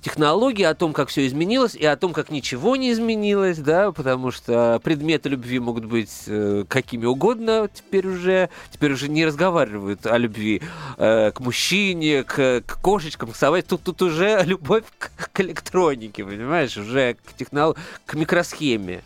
технологий, 0.02 0.62
о 0.62 0.74
том, 0.74 0.92
как 0.92 1.08
все 1.08 1.26
изменилось, 1.26 1.74
и 1.74 1.84
о 1.84 1.96
том, 1.96 2.12
как 2.12 2.30
ничего 2.30 2.76
не 2.76 2.92
изменилось, 2.92 3.58
да, 3.58 3.90
потому 3.90 4.30
что 4.30 4.80
предметы 4.84 5.30
любви 5.30 5.58
могут 5.58 5.84
быть 5.84 6.12
э, 6.28 6.64
какими 6.68 7.06
угодно 7.06 7.68
теперь 7.74 8.06
уже, 8.06 8.48
теперь 8.70 8.92
уже 8.92 9.08
не 9.08 9.26
разговаривают 9.26 10.06
о 10.06 10.16
любви 10.16 10.62
э, 10.96 11.32
к 11.32 11.40
мужчине, 11.40 12.22
к, 12.22 12.62
к 12.64 12.80
кошечкам, 12.80 13.32
к 13.32 13.36
собаке, 13.36 13.66
тут, 13.68 13.82
тут 13.82 14.02
уже 14.02 14.42
любовь 14.46 14.84
к, 14.96 15.10
к 15.32 15.40
электронике, 15.40 16.24
понимаешь, 16.24 16.76
уже 16.76 17.14
к 17.14 17.32
технол... 17.36 17.74
к 18.04 18.14
микросхеме. 18.14 19.02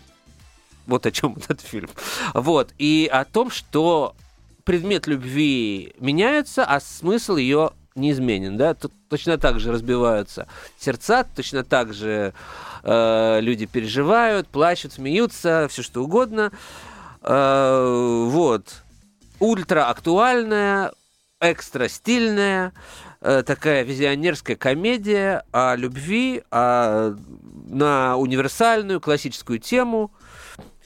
Вот 0.90 1.07
о 1.07 1.11
чем 1.12 1.37
этот 1.48 1.61
фильм. 1.61 1.88
Вот. 2.35 2.74
И 2.79 3.09
о 3.11 3.24
том, 3.24 3.50
что 3.50 4.14
предмет 4.64 5.07
любви 5.07 5.94
меняется, 5.98 6.64
а 6.64 6.81
смысл 6.81 7.37
ее 7.37 7.70
неизменен, 7.94 8.57
да, 8.57 8.74
тут 8.74 8.92
точно 9.09 9.38
так 9.38 9.61
же 9.61 9.72
разбиваются 9.72 10.46
сердца, 10.79 11.24
точно 11.35 11.64
так 11.64 11.92
же 11.92 12.33
э, 12.83 13.38
люди 13.40 13.66
переживают, 13.66 14.48
плачут, 14.48 14.92
смеются, 14.92 15.66
все 15.70 15.83
что 15.83 16.03
угодно. 16.03 16.50
Э, 17.22 18.24
вот. 18.29 18.83
Ультра 19.38 19.88
актуальная, 19.88 20.92
экстра 21.40 21.88
стильная, 21.88 22.72
э, 23.20 23.42
такая 23.46 23.83
визионерская 23.85 24.57
комедия 24.57 25.44
о 25.53 25.74
любви, 25.76 26.42
о- 26.50 27.14
на 27.68 28.16
универсальную 28.16 29.00
классическую 29.00 29.59
тему 29.59 30.11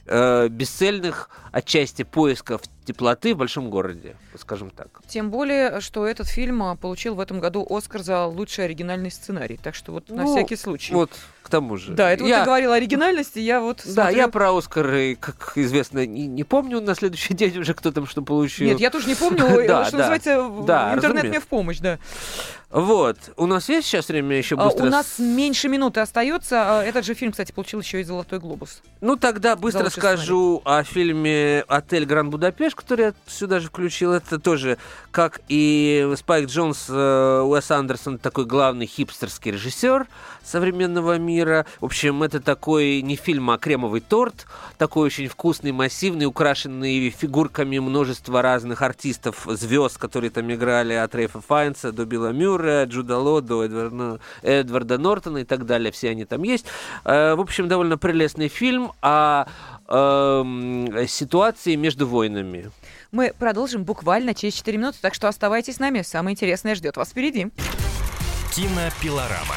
э, 0.06 0.48
бесцельных 0.48 1.30
отчасти 1.52 2.02
поисков 2.02 2.62
теплоты 2.84 3.34
в 3.34 3.38
большом 3.38 3.70
городе, 3.70 4.16
скажем 4.38 4.70
так. 4.70 5.00
Тем 5.06 5.30
более, 5.30 5.80
что 5.80 6.06
этот 6.06 6.28
фильм 6.28 6.62
а, 6.62 6.76
получил 6.76 7.14
в 7.14 7.20
этом 7.20 7.40
году 7.40 7.66
Оскар 7.68 8.02
за 8.02 8.26
лучший 8.26 8.66
оригинальный 8.66 9.10
сценарий. 9.10 9.58
Так 9.62 9.74
что 9.74 9.92
вот 9.92 10.10
на 10.10 10.24
Ну, 10.24 10.34
всякий 10.34 10.56
случай. 10.56 10.92
Вот 10.92 11.10
к 11.44 11.50
тому 11.50 11.76
же. 11.76 11.92
Да, 11.92 12.10
это 12.10 12.22
вот 12.24 12.28
я, 12.30 12.40
ты 12.40 12.46
говорил 12.46 12.72
оригинальности, 12.72 13.38
я 13.38 13.60
вот 13.60 13.82
Да, 13.84 14.04
смотрю- 14.04 14.16
я 14.16 14.28
про 14.28 14.56
Оскары, 14.56 15.14
как 15.20 15.52
известно, 15.56 16.06
не, 16.06 16.26
не 16.26 16.42
помню 16.42 16.80
на 16.80 16.94
следующий 16.94 17.34
день 17.40 17.58
уже, 17.58 17.74
кто 17.74 17.92
там 17.92 18.06
что 18.06 18.22
получил. 18.22 18.66
Нет, 18.66 18.80
я 18.80 18.90
тоже 18.90 19.06
не 19.08 19.14
помню, 19.14 19.44
Да, 19.68 19.84
что 19.84 19.98
да. 19.98 19.98
называется, 20.10 20.50
Да, 20.66 20.94
интернет 20.94 21.24
мне 21.24 21.40
в 21.40 21.46
помощь, 21.46 21.78
да. 21.78 21.98
Вот. 22.70 23.16
У 23.36 23.46
нас 23.46 23.68
есть 23.68 23.86
сейчас 23.86 24.08
время 24.08 24.36
еще 24.36 24.56
А, 24.56 24.64
быстро... 24.64 24.86
У 24.86 24.88
нас 24.88 25.18
меньше 25.20 25.68
минуты 25.68 26.00
остается. 26.00 26.80
А, 26.80 26.82
Этот 26.82 27.04
же 27.04 27.14
фильм, 27.14 27.30
кстати, 27.30 27.52
получил 27.52 27.78
еще 27.80 28.00
и 28.00 28.04
Золотой 28.04 28.40
глобус. 28.40 28.82
Ну, 29.00 29.14
тогда 29.16 29.54
быстро 29.54 29.90
скажу 29.90 30.60
о 30.64 30.82
фильме 30.82 31.62
«Отель 31.68 32.04
Гранд 32.04 32.30
Будапешт», 32.32 32.74
который 32.74 33.06
я 33.06 33.14
сюда 33.28 33.60
же 33.60 33.68
включил. 33.68 34.12
Это 34.12 34.40
тоже, 34.40 34.78
как 35.12 35.40
и 35.48 36.10
Спайк 36.16 36.48
Джонс, 36.48 36.86
э, 36.88 37.42
Уэс 37.44 37.70
Андерсон, 37.70 38.18
такой 38.18 38.44
главный 38.44 38.86
хипстерский 38.86 39.52
режиссер 39.52 40.08
современного 40.42 41.16
мира. 41.18 41.33
В 41.42 41.84
общем, 41.84 42.22
это 42.22 42.40
такой 42.40 43.02
не 43.02 43.16
фильм, 43.16 43.50
а 43.50 43.58
кремовый 43.58 44.00
торт. 44.00 44.46
Такой 44.78 45.06
очень 45.06 45.28
вкусный, 45.28 45.72
массивный, 45.72 46.26
украшенный 46.26 47.10
фигурками 47.10 47.78
множества 47.78 48.42
разных 48.42 48.82
артистов, 48.82 49.46
звезд, 49.46 49.98
которые 49.98 50.30
там 50.30 50.52
играли, 50.52 50.94
от 50.94 51.14
Рейфа 51.14 51.40
Файнса 51.40 51.92
до 51.92 52.04
Билла 52.04 52.32
Мюррея, 52.32 52.86
Джуда 52.86 53.18
Ло, 53.18 53.40
до 53.40 53.64
Эдварда, 53.64 54.20
Эдварда 54.42 54.98
Нортона 54.98 55.38
и 55.38 55.44
так 55.44 55.66
далее. 55.66 55.90
Все 55.92 56.10
они 56.10 56.24
там 56.24 56.42
есть. 56.42 56.66
Э, 57.04 57.34
В 57.34 57.40
общем, 57.40 57.68
довольно 57.68 57.98
прелестный 57.98 58.48
фильм 58.48 58.92
о 59.02 59.46
эм, 59.88 61.06
ситуации 61.08 61.74
между 61.74 62.06
войнами. 62.06 62.70
Мы 63.12 63.32
продолжим 63.38 63.84
буквально 63.84 64.34
через 64.34 64.54
4 64.54 64.78
минуты, 64.78 64.98
так 65.00 65.14
что 65.14 65.28
оставайтесь 65.28 65.76
с 65.76 65.78
нами. 65.78 66.02
Самое 66.02 66.34
интересное 66.34 66.74
ждет 66.74 66.96
вас 66.96 67.10
впереди. 67.10 67.48
Кинопилорама. 68.54 69.56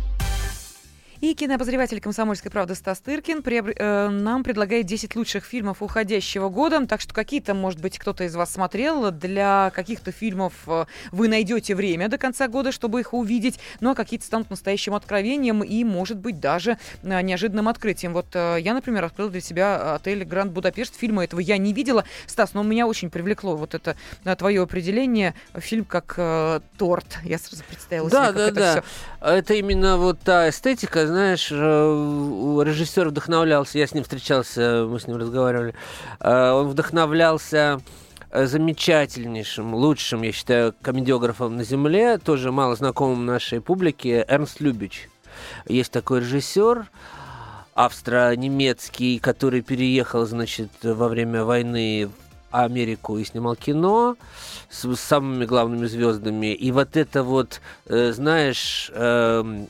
И 1.21 1.35
кинообозреватель 1.35 2.01
«Комсомольской 2.01 2.49
правды» 2.49 2.73
Стас 2.73 2.99
Тыркин 2.99 3.41
приобр- 3.43 3.75
э, 3.77 4.09
нам 4.09 4.43
предлагает 4.43 4.87
10 4.87 5.15
лучших 5.15 5.45
фильмов 5.45 5.83
уходящего 5.83 6.49
года. 6.49 6.83
Так 6.87 6.99
что 6.99 7.13
какие-то, 7.13 7.53
может 7.53 7.79
быть, 7.79 7.99
кто-то 7.99 8.23
из 8.23 8.35
вас 8.35 8.51
смотрел. 8.51 9.11
Для 9.11 9.71
каких-то 9.75 10.11
фильмов 10.11 10.53
э, 10.65 10.85
вы 11.11 11.27
найдете 11.27 11.75
время 11.75 12.09
до 12.09 12.17
конца 12.17 12.47
года, 12.47 12.71
чтобы 12.71 13.01
их 13.01 13.13
увидеть. 13.13 13.59
Ну, 13.81 13.91
а 13.91 13.95
какие-то 13.95 14.25
станут 14.25 14.49
настоящим 14.49 14.95
откровением 14.95 15.63
и, 15.63 15.83
может 15.83 16.17
быть, 16.17 16.39
даже 16.39 16.79
э, 17.03 17.21
неожиданным 17.21 17.67
открытием. 17.69 18.13
Вот 18.13 18.25
э, 18.33 18.57
я, 18.59 18.73
например, 18.73 19.03
открыла 19.05 19.29
для 19.29 19.41
себя 19.41 19.93
отель 19.93 20.23
«Гранд 20.23 20.51
Будапешт». 20.51 20.95
Фильма 20.97 21.23
этого 21.25 21.39
я 21.39 21.59
не 21.59 21.71
видела. 21.71 22.03
Стас, 22.25 22.55
но 22.55 22.63
меня 22.63 22.87
очень 22.87 23.11
привлекло 23.11 23.55
вот 23.55 23.75
это 23.75 23.95
твое 24.39 24.63
определение. 24.63 25.35
Фильм 25.55 25.85
как 25.85 26.15
э, 26.17 26.61
торт. 26.79 27.19
Я 27.23 27.37
сразу 27.37 27.63
представила 27.65 28.09
Да, 28.09 28.29
себе, 28.29 28.33
да, 28.33 28.39
как 28.45 28.51
это 28.53 28.59
да. 28.59 28.71
всё. 28.71 28.83
Это 29.27 29.53
именно 29.53 29.97
вот 29.97 30.19
та 30.21 30.49
эстетика, 30.49 31.10
знаешь, 31.11 31.49
э, 31.51 31.55
режиссер 31.55 33.09
вдохновлялся, 33.09 33.77
я 33.77 33.87
с 33.87 33.93
ним 33.93 34.03
встречался, 34.03 34.87
мы 34.89 34.99
с 34.99 35.07
ним 35.07 35.17
разговаривали, 35.17 35.75
э, 36.19 36.51
он 36.51 36.67
вдохновлялся 36.67 37.81
э, 38.31 38.45
замечательнейшим, 38.45 39.75
лучшим, 39.75 40.23
я 40.23 40.31
считаю, 40.31 40.73
комедиографом 40.81 41.57
на 41.57 41.63
Земле, 41.63 42.17
тоже 42.17 42.51
мало 42.51 42.75
знакомым 42.75 43.25
нашей 43.25 43.61
публике, 43.61 44.25
Эрнст 44.27 44.59
Любич. 44.59 45.09
Есть 45.67 45.91
такой 45.91 46.21
режиссер, 46.21 46.87
австро-немецкий, 47.73 49.19
который 49.19 49.61
переехал, 49.61 50.25
значит, 50.25 50.71
во 50.83 51.07
время 51.07 51.43
войны 51.43 52.07
в 52.07 52.55
Америку 52.55 53.17
и 53.17 53.23
снимал 53.23 53.55
кино 53.55 54.17
с, 54.69 54.93
самыми 54.95 55.45
главными 55.45 55.85
звездами. 55.85 56.53
И 56.53 56.71
вот 56.71 56.97
это 56.97 57.23
вот, 57.23 57.61
знаешь, 57.85 58.91
эм, 58.93 59.67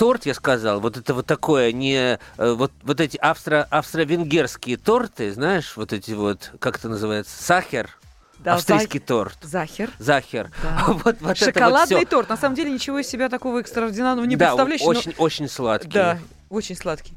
торт, 0.00 0.24
я 0.24 0.32
сказал, 0.32 0.80
вот 0.80 0.96
это 0.96 1.12
вот 1.12 1.26
такое, 1.26 1.72
не 1.72 2.18
э, 2.38 2.52
вот, 2.54 2.72
вот 2.82 3.00
эти 3.02 3.18
австро, 3.18 3.66
австро-венгерские 3.70 4.78
торты, 4.78 5.30
знаешь, 5.30 5.76
вот 5.76 5.92
эти 5.92 6.12
вот, 6.12 6.52
как 6.58 6.78
это 6.78 6.88
называется, 6.88 7.30
сахар, 7.42 7.90
Да, 8.38 8.54
австрийский 8.54 8.98
зах- 8.98 9.04
торт. 9.04 9.36
Захер. 9.42 9.90
Захер. 9.98 10.50
Да. 10.62 10.84
Вот, 10.86 11.02
вот 11.04 11.16
вот 11.20 11.36
Шоколадный 11.36 11.98
всё. 11.98 12.06
торт. 12.06 12.30
На 12.30 12.38
самом 12.38 12.54
деле 12.56 12.70
ничего 12.72 12.98
из 13.00 13.08
себя 13.08 13.28
такого 13.28 13.58
экстраординарного 13.60 14.24
не 14.24 14.36
да, 14.36 14.46
представляющий. 14.46 14.86
но- 14.86 14.90
очень, 14.90 15.14
очень 15.18 15.48
сладкий. 15.50 15.90
Да, 15.90 16.18
очень 16.48 16.76
сладкий. 16.76 17.12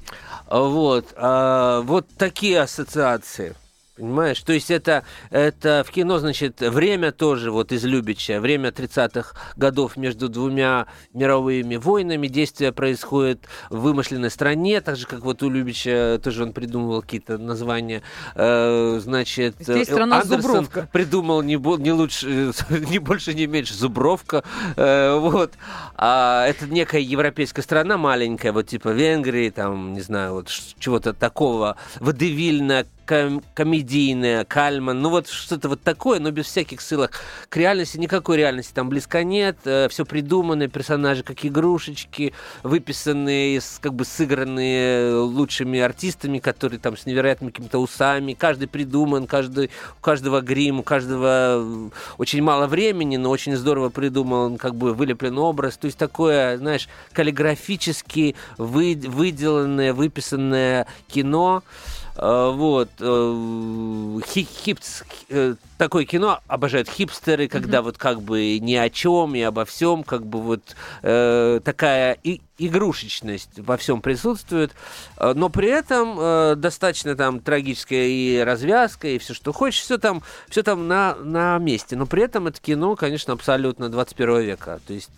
Вот, 0.50 1.14
а, 1.16 1.80
вот 1.84 2.06
такие 2.18 2.60
ассоциации. 2.60 3.56
Понимаешь? 3.96 4.42
То 4.42 4.54
есть 4.54 4.72
это, 4.72 5.04
это 5.30 5.84
в 5.86 5.92
кино, 5.92 6.18
значит, 6.18 6.62
время 6.62 7.12
тоже 7.12 7.52
вот 7.52 7.72
из 7.72 7.84
Любича, 7.84 8.40
время 8.40 8.70
30-х 8.70 9.36
годов 9.56 9.98
между 9.98 10.30
двумя 10.30 10.88
мировыми 11.14 11.76
войнами, 11.76 12.26
действие 12.26 12.72
происходит 12.72 13.46
в 13.70 13.82
вымышленной 13.82 14.32
стране, 14.32 14.82
так 14.82 14.96
же, 14.96 15.06
как 15.06 15.20
вот 15.20 15.44
у 15.44 15.50
Любича 15.50 16.20
тоже 16.24 16.42
он 16.42 16.54
придумывал 16.54 17.04
какие-то 17.04 17.38
названия. 17.38 18.02
Э, 18.34 19.00
значит, 19.00 19.58
Здесь 19.60 19.88
э, 19.88 19.92
страна 19.92 20.22
Андерсон 20.22 20.42
Зубровка. 20.42 20.90
придумал 20.92 21.44
не, 21.44 21.58
не 21.80 21.92
лучше, 21.92 22.52
не 22.90 22.98
больше, 22.98 23.36
не 23.36 23.46
меньше 23.46 23.76
Зубровка. 23.76 24.44
Э, 24.76 25.20
вот. 25.20 25.54
А 25.96 26.48
это 26.48 26.66
некая 26.66 27.02
европейская 27.02 27.62
страна 27.62 27.98
маленькая, 28.00 28.54
вот 28.54 28.66
типа 28.66 28.90
Венгрии, 28.90 29.52
там, 29.52 29.94
не 29.94 30.02
знаю, 30.02 30.34
вот 30.34 30.50
чего-то 30.80 31.14
такого, 31.14 31.78
водевильное, 32.00 32.88
ком- 33.14 33.44
комедийное, 33.54 34.44
Кальман, 34.46 35.02
ну 35.02 35.10
вот 35.10 35.28
что-то 35.28 35.70
вот 35.70 35.82
такое, 35.82 36.20
но 36.20 36.32
без 36.32 36.46
всяких 36.46 36.82
ссылок 36.82 37.12
к 37.50 37.58
реальности, 37.58 37.98
никакой 37.98 38.38
реальности 38.38 38.74
там 38.74 38.90
близко 38.90 39.24
нет, 39.24 39.58
все 39.62 40.06
придуманные 40.06 40.68
персонажи, 40.68 41.24
как 41.24 41.46
игрушечки, 41.46 42.34
выписанные, 42.64 43.62
как 43.82 43.94
бы 43.94 44.06
сыгранные 44.06 45.16
лучшими 45.16 45.80
артистами, 45.80 46.40
которые 46.40 46.80
там 46.80 46.98
с 46.98 47.06
невероятными 47.06 47.52
какими-то 47.52 47.80
усами, 47.80 48.34
каждый 48.34 48.68
придуман, 48.68 49.28
каждый, 49.28 49.70
у 50.00 50.02
каждого 50.02 50.42
грим, 50.42 50.80
у 50.80 50.84
каждого 50.84 51.58
э, 51.62 51.90
очень 52.18 52.42
мало 52.42 52.68
времени, 52.68 53.18
но 53.18 53.30
очень 53.30 53.56
здорово 53.56 53.90
придуман, 53.90 54.58
как 54.58 54.76
бы 54.76 54.94
вылеплен 54.94 55.38
образ, 55.38 55.78
то 55.78 55.86
есть 55.86 55.98
такое, 55.98 56.58
знаешь, 56.58 56.90
каллиграфически 57.12 58.36
вы- 58.58 59.00
выделанное, 59.06 59.94
выписанное 59.94 60.88
кино, 61.08 61.64
Э, 61.64 61.93
Вот. 62.16 62.90
э, 63.00 64.20
хи- 64.28 64.48
хипс- 64.66 65.04
э, 65.30 65.56
Такое 65.78 66.06
кино 66.06 66.40
обожают 66.48 66.88
хипстеры, 66.88 67.48
когда 67.48 67.82
вот 67.82 67.98
как 67.98 68.22
бы 68.22 68.58
ни 68.60 68.76
о 68.76 68.90
чем 68.90 69.36
и 69.36 69.42
обо 69.42 69.66
всем, 69.66 70.04
как 70.04 70.26
бы 70.26 70.42
вот 70.42 70.76
э, 71.02 71.60
такая 71.64 72.18
и, 72.24 72.40
игрушечность 72.58 73.50
во 73.58 73.76
всем 73.78 74.02
присутствует, 74.02 74.72
Э, 75.18 75.34
но 75.36 75.50
при 75.50 75.70
этом 75.70 76.18
э, 76.20 76.56
достаточно 76.56 77.16
там 77.16 77.40
трагическая 77.40 78.06
и 78.08 78.40
развязка, 78.40 79.08
и 79.08 79.18
все, 79.18 79.34
что 79.34 79.52
хочешь, 79.54 79.82
все 79.82 79.98
там, 79.98 80.22
все 80.50 80.64
там 80.64 80.88
на, 80.88 81.16
на 81.16 81.58
месте. 81.58 81.96
Но 81.96 82.06
при 82.06 82.24
этом 82.24 82.48
это 82.48 82.60
кино, 82.62 82.96
конечно, 82.96 83.34
абсолютно 83.34 83.90
21 83.90 84.42
века. 84.42 84.80
То 84.86 84.94
есть 84.94 85.10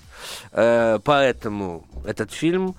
э, 0.51 0.99
поэтому 1.03 1.86
этот 2.05 2.31
фильм, 2.31 2.75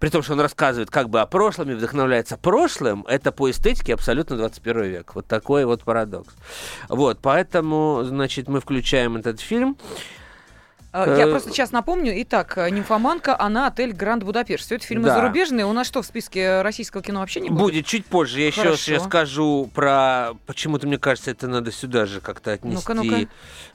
при 0.00 0.08
том, 0.08 0.22
что 0.22 0.32
он 0.32 0.40
рассказывает 0.40 0.90
как 0.90 1.10
бы 1.10 1.20
о 1.20 1.26
прошлом 1.26 1.70
и 1.70 1.74
вдохновляется 1.74 2.36
прошлым, 2.38 3.04
это 3.06 3.30
по 3.32 3.50
эстетике 3.50 3.94
абсолютно 3.94 4.36
21 4.36 4.82
век. 4.84 5.14
Вот 5.14 5.26
такой 5.26 5.66
вот 5.66 5.84
парадокс. 5.84 6.34
Вот, 6.88 7.18
поэтому, 7.20 8.02
значит, 8.04 8.48
мы 8.48 8.60
включаем 8.60 9.16
этот 9.16 9.40
фильм. 9.40 9.76
А, 10.92 11.06
Я 11.16 11.26
Э, 11.26 11.30
просто 11.30 11.50
сейчас 11.50 11.70
напомню. 11.70 12.12
Итак, 12.22 12.56
«Нимфоманка», 12.56 13.38
она 13.38 13.68
отель 13.68 13.92
«Гранд 13.92 14.24
Будапешт». 14.24 14.64
Все 14.64 14.74
это 14.76 14.84
фильмы 14.86 15.04
Да. 15.04 15.14
зарубежные. 15.16 15.64
У 15.66 15.72
нас 15.72 15.86
что, 15.86 16.02
в 16.02 16.06
списке 16.06 16.62
российского 16.62 17.02
кино 17.02 17.20
вообще 17.20 17.40
не 17.40 17.50
будет? 17.50 17.60
Будет 17.60 17.86
чуть 17.86 18.06
позже. 18.06 18.40
Я 18.40 18.46
еще 18.48 18.62
Хорошо. 18.62 18.76
сейчас 18.78 19.04
скажу 19.04 19.70
про... 19.72 20.30
Почему-то, 20.46 20.88
мне 20.88 20.98
кажется, 20.98 21.30
это 21.30 21.46
надо 21.46 21.70
сюда 21.70 22.06
же 22.06 22.20
как-то 22.20 22.52
отнести. 22.52 22.76
Ну-ка, 22.76 22.94
ну-ка. 22.94 23.28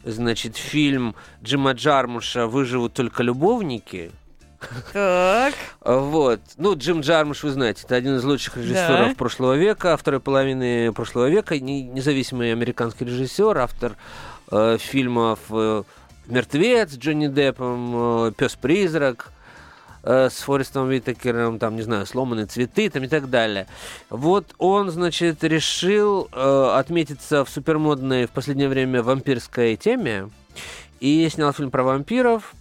Значит, 0.04 0.58
фильм 0.58 1.16
Джима 1.42 1.72
Джармуша 1.72 2.48
«Выживут 2.48 2.94
только 2.96 3.24
любовники». 3.24 4.12
Так. 4.94 5.54
Вот. 5.82 6.40
Ну, 6.58 6.76
Джим 6.76 7.02
Джармуш, 7.02 7.44
вы 7.44 7.52
знаете, 7.52 7.84
это 7.86 7.96
один 7.96 8.16
из 8.18 8.24
лучших 8.24 8.58
режиссеров 8.58 9.10
Да. 9.10 9.16
прошлого 9.16 9.54
века, 9.56 9.96
второй 9.98 10.20
половины 10.20 10.92
прошлого 10.94 11.30
века, 11.30 11.60
не- 11.60 11.84
независимый 11.84 12.52
американский 12.52 13.06
режиссер, 13.06 13.58
автор 13.58 13.98
э, 14.52 14.78
фильмов 14.80 15.40
э, 15.50 15.84
«Мертвец» 16.28 16.92
с 16.92 16.98
Джонни 16.98 17.28
Деппом, 17.28 18.34
«Пес-призрак», 18.36 19.32
э, 20.04 20.30
с 20.30 20.42
Форестом 20.42 20.88
Уитакером, 20.88 21.58
там, 21.60 21.76
не 21.76 21.82
знаю, 21.82 22.06
«Сломанные 22.06 22.46
цветы» 22.46 22.90
там, 22.90 23.04
и 23.04 23.08
так 23.08 23.30
далее. 23.30 23.68
Вот 24.10 24.54
он, 24.60 24.92
значит, 24.92 25.44
решил 25.44 26.30
э, 26.32 26.72
отметиться 26.78 27.44
в 27.44 27.50
супермодной 27.50 28.28
в 28.28 28.32
последнее 28.32 28.70
время 28.70 29.02
вампирской 29.04 29.76
теме 29.76 30.30
и 31.00 31.28
снял 31.30 31.52
фильм 31.54 31.72
про 31.72 31.84
вампиров. 31.84 32.54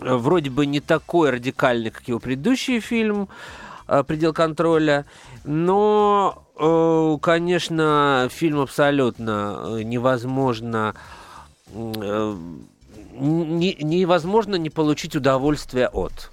Э, 0.00 0.14
Вроде 0.16 0.50
бы 0.50 0.66
не 0.66 0.80
такой 0.80 1.30
радикальный, 1.30 1.90
как 1.90 2.08
его 2.08 2.18
предыдущий 2.18 2.80
фильм 2.80 3.28
э, 3.86 4.02
«Предел 4.04 4.32
контроля», 4.32 5.06
но, 5.44 6.44
э, 6.58 7.18
конечно, 7.22 8.28
фильм 8.30 8.60
абсолютно 8.60 9.80
невозможно 9.82 10.94
не- 13.18 13.76
невозможно 13.80 14.54
не 14.56 14.70
получить 14.70 15.16
удовольствие 15.16 15.88
от. 15.88 16.30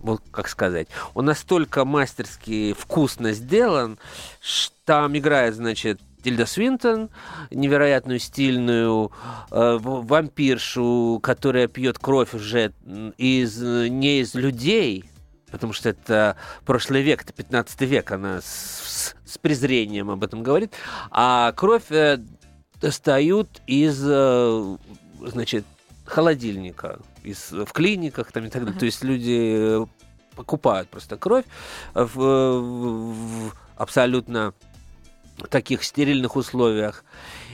Вот 0.00 0.22
как 0.30 0.48
сказать. 0.48 0.88
Он 1.14 1.26
настолько 1.26 1.84
мастерски 1.84 2.74
вкусно 2.78 3.32
сделан, 3.32 3.98
что 4.40 4.74
там 4.84 5.16
играет, 5.16 5.54
значит, 5.54 6.00
Тильда 6.22 6.46
Свинтон, 6.46 7.10
невероятную 7.50 8.18
стильную 8.18 9.12
э, 9.50 9.78
вампиршу, 9.80 11.20
которая 11.22 11.66
пьет 11.68 11.98
кровь 11.98 12.34
уже 12.34 12.72
из, 13.16 13.58
не 13.60 14.20
из 14.20 14.34
людей, 14.34 15.04
потому 15.50 15.72
что 15.72 15.88
это 15.88 16.36
прошлый 16.64 17.02
век, 17.02 17.22
это 17.22 17.32
15 17.32 17.80
век, 17.82 18.10
она 18.12 18.40
с, 18.40 19.14
с- 19.24 19.38
презрением 19.38 20.10
об 20.10 20.22
этом 20.24 20.42
говорит, 20.42 20.72
а 21.10 21.52
кровь 21.52 21.90
э, 21.90 22.18
достают 22.80 23.62
из, 23.66 24.02
э, 24.06 24.76
значит, 25.26 25.64
холодильника, 26.04 26.98
из, 27.22 27.50
в 27.52 27.72
клиниках 27.72 28.32
там 28.32 28.44
и 28.46 28.48
так 28.50 28.64
далее. 28.64 28.78
То 28.78 28.84
есть 28.86 29.02
люди 29.04 29.82
э, 29.82 29.86
покупают 30.36 30.88
просто 30.88 31.16
кровь 31.16 31.44
в, 31.94 32.04
в- 32.16 33.48
в 33.48 33.54
абсолютно 33.76 34.52
таких 35.48 35.84
стерильных 35.84 36.36
условиях. 36.36 37.04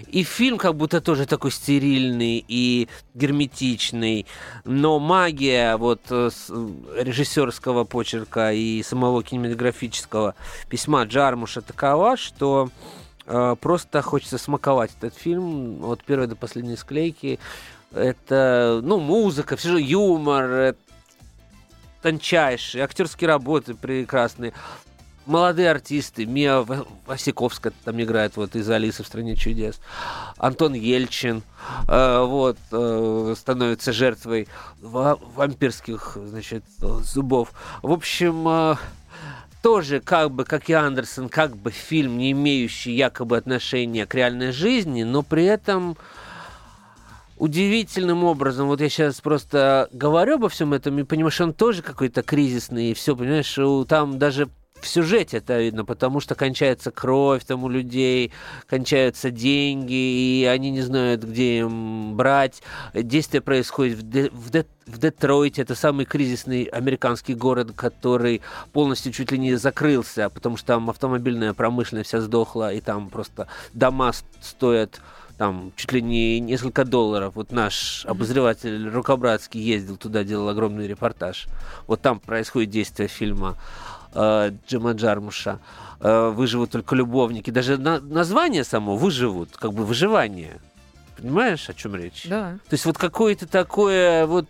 И 0.09 0.22
фильм 0.22 0.59
как 0.59 0.75
будто 0.75 1.01
тоже 1.01 1.27
такой 1.27 1.51
стерильный 1.51 2.44
и 2.46 2.88
герметичный, 3.14 4.27
но 4.64 4.99
магия 4.99 5.77
вот 5.77 6.01
э, 6.11 6.31
с- 6.31 6.51
режиссерского 6.96 7.85
почерка 7.85 8.53
и 8.53 8.83
самого 8.83 9.22
кинематографического 9.22 10.35
письма 10.68 11.05
Джармуша 11.05 11.61
такова, 11.62 12.16
что 12.16 12.70
э, 13.27 13.57
просто 13.61 14.03
хочется 14.03 14.38
смаковать 14.38 14.92
этот 14.99 15.14
фильм 15.14 15.85
от 15.85 16.05
первой 16.05 16.27
до 16.27 16.37
последней 16.37 16.77
склейки. 16.77 17.38
Это, 17.92 18.81
ну, 18.83 19.01
музыка, 19.01 19.57
все 19.57 19.70
же 19.70 19.81
юмор, 19.81 20.44
э, 20.51 20.75
тончайшие, 22.03 22.85
актерские 22.85 23.29
работы 23.29 23.75
прекрасные. 23.75 24.53
Молодые 25.26 25.72
артисты, 25.72 26.24
Мия 26.24 26.60
Ва- 26.60 26.86
Васиковская 27.04 27.72
там 27.84 28.00
играет 28.00 28.36
вот 28.36 28.54
из 28.54 28.70
Алисы 28.70 29.02
в 29.02 29.06
стране 29.08 29.34
чудес. 29.34 29.80
Антон 30.38 30.74
Ельчин 30.74 31.42
э, 31.88 32.24
вот 32.24 32.56
э, 32.70 33.34
становится 33.36 33.92
жертвой 33.92 34.46
ва- 34.80 35.18
вампирских 35.34 36.16
значит 36.24 36.62
зубов. 36.78 37.50
В 37.82 37.90
общем, 37.90 38.46
э, 38.46 38.76
тоже 39.62 39.98
как 39.98 40.30
бы, 40.30 40.44
как 40.44 40.70
и 40.70 40.74
Андерсон, 40.74 41.28
как 41.28 41.56
бы 41.56 41.72
фильм, 41.72 42.18
не 42.18 42.30
имеющий 42.30 42.92
якобы 42.94 43.36
отношения 43.36 44.06
к 44.06 44.14
реальной 44.14 44.52
жизни, 44.52 45.02
но 45.02 45.22
при 45.24 45.44
этом 45.44 45.96
удивительным 47.36 48.22
образом, 48.22 48.68
вот 48.68 48.80
я 48.80 48.88
сейчас 48.88 49.20
просто 49.20 49.88
говорю 49.92 50.36
обо 50.36 50.48
всем 50.48 50.72
этом 50.72 50.96
и 51.00 51.02
понимаю, 51.02 51.32
что 51.32 51.44
он 51.44 51.52
тоже 51.52 51.82
какой-то 51.82 52.22
кризисный, 52.22 52.92
и 52.92 52.94
все, 52.94 53.16
понимаешь, 53.16 53.58
там 53.88 54.20
даже 54.20 54.48
в 54.80 54.86
сюжете 54.86 55.38
это 55.38 55.60
видно, 55.60 55.84
потому 55.84 56.20
что 56.20 56.34
кончается 56.34 56.90
кровь 56.90 57.44
там 57.44 57.64
у 57.64 57.68
людей, 57.68 58.32
кончаются 58.68 59.30
деньги, 59.30 59.92
и 59.92 60.44
они 60.44 60.70
не 60.70 60.82
знают, 60.82 61.24
где 61.24 61.58
им 61.60 62.16
брать. 62.16 62.62
Действие 62.94 63.40
происходит 63.40 63.98
в, 63.98 64.08
Де- 64.08 64.30
в, 64.30 64.50
Де- 64.50 64.66
в 64.86 64.98
Детройте, 64.98 65.62
это 65.62 65.74
самый 65.74 66.04
кризисный 66.04 66.64
американский 66.64 67.34
город, 67.34 67.72
который 67.74 68.42
полностью 68.72 69.12
чуть 69.12 69.32
ли 69.32 69.38
не 69.38 69.56
закрылся, 69.56 70.30
потому 70.30 70.56
что 70.56 70.66
там 70.68 70.90
автомобильная 70.90 71.54
промышленность 71.54 72.08
вся 72.08 72.20
сдохла, 72.20 72.72
и 72.72 72.80
там 72.80 73.10
просто 73.10 73.48
дома 73.72 74.12
стоят 74.40 75.00
там 75.38 75.72
чуть 75.76 75.92
ли 75.92 76.00
не 76.00 76.40
несколько 76.40 76.84
долларов. 76.84 77.34
Вот 77.34 77.52
наш 77.52 78.06
обозреватель 78.06 78.88
Рукобратский 78.88 79.60
ездил 79.60 79.96
туда, 79.96 80.24
делал 80.24 80.48
огромный 80.48 80.86
репортаж. 80.86 81.46
Вот 81.86 82.00
там 82.00 82.20
происходит 82.20 82.70
действие 82.70 83.08
фильма 83.08 83.58
э, 84.16 84.52
Джима 84.66 84.92
Джармуша. 84.92 85.61
Э, 86.00 86.31
выживут 86.31 86.70
только 86.70 86.94
любовники. 86.94 87.50
Даже 87.50 87.79
на, 87.79 88.00
название 88.00 88.64
само 88.64 88.96
выживут, 88.96 89.57
как 89.57 89.72
бы 89.72 89.85
выживание. 89.85 90.61
Понимаешь, 91.16 91.68
о 91.70 91.74
чем 91.74 91.96
речь? 91.96 92.26
Да. 92.29 92.59
То 92.68 92.74
есть 92.74 92.85
вот 92.85 92.98
какое-то 92.98 93.46
такое 93.46 94.26
вот 94.26 94.48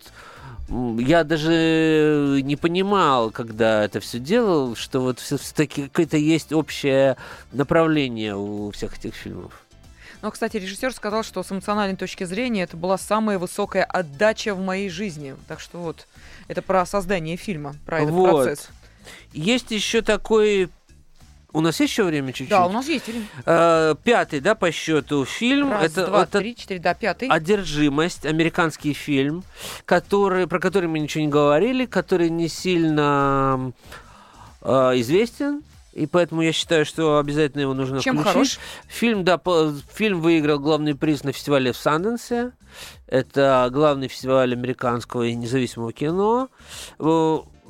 я 0.68 1.22
даже 1.22 2.40
не 2.42 2.56
понимал, 2.56 3.30
когда 3.30 3.84
это 3.84 4.00
все 4.00 4.18
делал, 4.18 4.74
что 4.74 5.00
вот 5.00 5.20
все-таки 5.20 5.84
какое-то 5.84 6.16
есть 6.16 6.52
общее 6.52 7.16
направление 7.52 8.36
у 8.36 8.72
всех 8.72 8.98
этих 8.98 9.14
фильмов. 9.14 9.52
Но, 10.22 10.32
кстати, 10.32 10.56
режиссер 10.56 10.92
сказал, 10.92 11.22
что 11.22 11.44
с 11.44 11.52
эмоциональной 11.52 11.96
точки 11.96 12.24
зрения 12.24 12.64
это 12.64 12.76
была 12.76 12.98
самая 12.98 13.38
высокая 13.38 13.84
отдача 13.84 14.54
в 14.54 14.60
моей 14.60 14.88
жизни. 14.88 15.36
Так 15.46 15.60
что 15.60 15.78
вот, 15.78 16.08
это 16.48 16.62
про 16.62 16.84
создание 16.84 17.36
фильма, 17.36 17.76
про 17.84 18.00
этот 18.00 18.10
вот. 18.10 18.44
процесс. 18.44 18.68
Есть 19.32 19.70
еще 19.70 20.02
такой 20.02 20.68
у 21.56 21.62
нас 21.62 21.80
есть 21.80 21.90
еще 21.90 22.04
время 22.04 22.32
чуть-чуть? 22.32 22.50
Да, 22.50 22.66
у 22.66 22.70
нас 22.70 22.86
есть 22.86 23.06
время. 23.06 23.24
Э, 23.46 23.94
пятый, 24.04 24.40
да, 24.40 24.54
по 24.54 24.70
счету 24.70 25.24
фильм. 25.24 25.72
Раз, 25.72 25.84
это, 25.84 26.06
два, 26.06 26.24
это 26.24 26.38
три, 26.40 26.54
четыре, 26.54 26.80
да, 26.80 26.92
пятый. 26.92 27.30
«Одержимость», 27.30 28.26
американский 28.26 28.92
фильм, 28.92 29.42
который, 29.86 30.46
про 30.46 30.60
который 30.60 30.86
мы 30.90 30.98
ничего 30.98 31.24
не 31.24 31.30
говорили, 31.30 31.86
который 31.86 32.28
не 32.28 32.48
сильно 32.48 33.72
э, 34.60 34.68
известен. 34.96 35.62
И 35.94 36.06
поэтому 36.06 36.42
я 36.42 36.52
считаю, 36.52 36.84
что 36.84 37.16
обязательно 37.18 37.62
его 37.62 37.72
нужно 37.72 38.02
Чем 38.02 38.18
включить. 38.18 38.32
хорош? 38.34 38.58
Фильм, 38.86 39.24
да, 39.24 39.38
по, 39.38 39.72
фильм 39.94 40.20
выиграл 40.20 40.58
главный 40.58 40.94
приз 40.94 41.24
на 41.24 41.32
фестивале 41.32 41.72
в 41.72 41.78
Санденсе. 41.78 42.52
Это 43.06 43.70
главный 43.72 44.08
фестиваль 44.08 44.52
американского 44.52 45.22
и 45.22 45.34
независимого 45.34 45.94
кино 45.94 46.50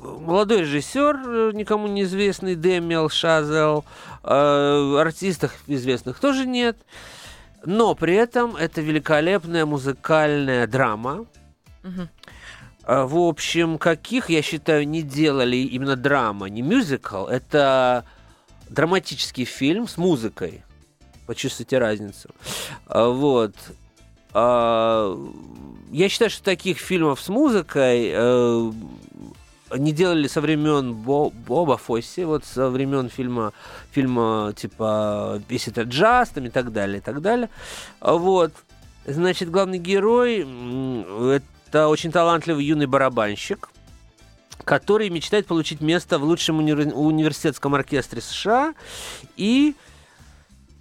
молодой 0.01 0.61
режиссер, 0.61 1.15
э, 1.25 1.51
никому 1.53 1.87
неизвестный, 1.87 2.55
Демиал 2.55 3.09
Шазел, 3.09 3.85
э, 4.23 4.97
артистов 4.99 5.53
известных 5.67 6.19
тоже 6.19 6.45
нет. 6.45 6.77
Но 7.65 7.95
при 7.95 8.15
этом 8.15 8.55
это 8.55 8.81
великолепная 8.81 9.65
музыкальная 9.65 10.67
драма. 10.67 11.25
А, 12.83 13.05
В 13.05 13.17
общем, 13.17 13.77
каких, 13.77 14.29
я 14.29 14.41
считаю, 14.41 14.87
не 14.87 15.01
делали 15.01 15.57
именно 15.57 15.95
драма, 15.95 16.47
не 16.47 16.61
мюзикл. 16.61 17.25
Это 17.25 18.05
драматический 18.69 19.45
фильм 19.45 19.87
с 19.87 19.97
музыкой. 19.97 20.63
Почувствуйте 21.25 21.79
разницу. 21.79 22.29
А, 22.85 23.09
Вот. 23.09 23.55
Я 24.33 26.09
считаю, 26.09 26.29
что 26.29 26.43
таких 26.43 26.77
фильмов 26.77 27.19
с 27.19 27.29
музыкой 27.29 28.11
э, 28.13 28.71
не 29.75 29.91
делали 29.91 30.27
со 30.27 30.41
времен 30.41 30.93
Бо- 30.93 31.29
Боба 31.29 31.77
Фосси, 31.77 32.21
вот 32.21 32.45
со 32.45 32.69
времен 32.69 33.09
фильма, 33.09 33.53
фильма 33.91 34.53
типа 34.55 35.41
«Весь 35.49 35.67
это 35.67 35.81
джаз» 35.83 36.29
там, 36.29 36.45
и 36.45 36.49
так 36.49 36.71
далее, 36.71 36.97
и 36.97 37.01
так 37.01 37.21
далее. 37.21 37.49
Вот. 38.01 38.53
Значит, 39.05 39.49
главный 39.49 39.79
герой 39.79 40.39
это 41.69 41.87
очень 41.87 42.11
талантливый 42.11 42.65
юный 42.65 42.87
барабанщик, 42.87 43.69
который 44.63 45.09
мечтает 45.09 45.47
получить 45.47 45.81
место 45.81 46.19
в 46.19 46.23
лучшем 46.23 46.59
уни- 46.59 46.93
университетском 46.93 47.75
оркестре 47.75 48.21
США 48.21 48.73
и 49.37 49.75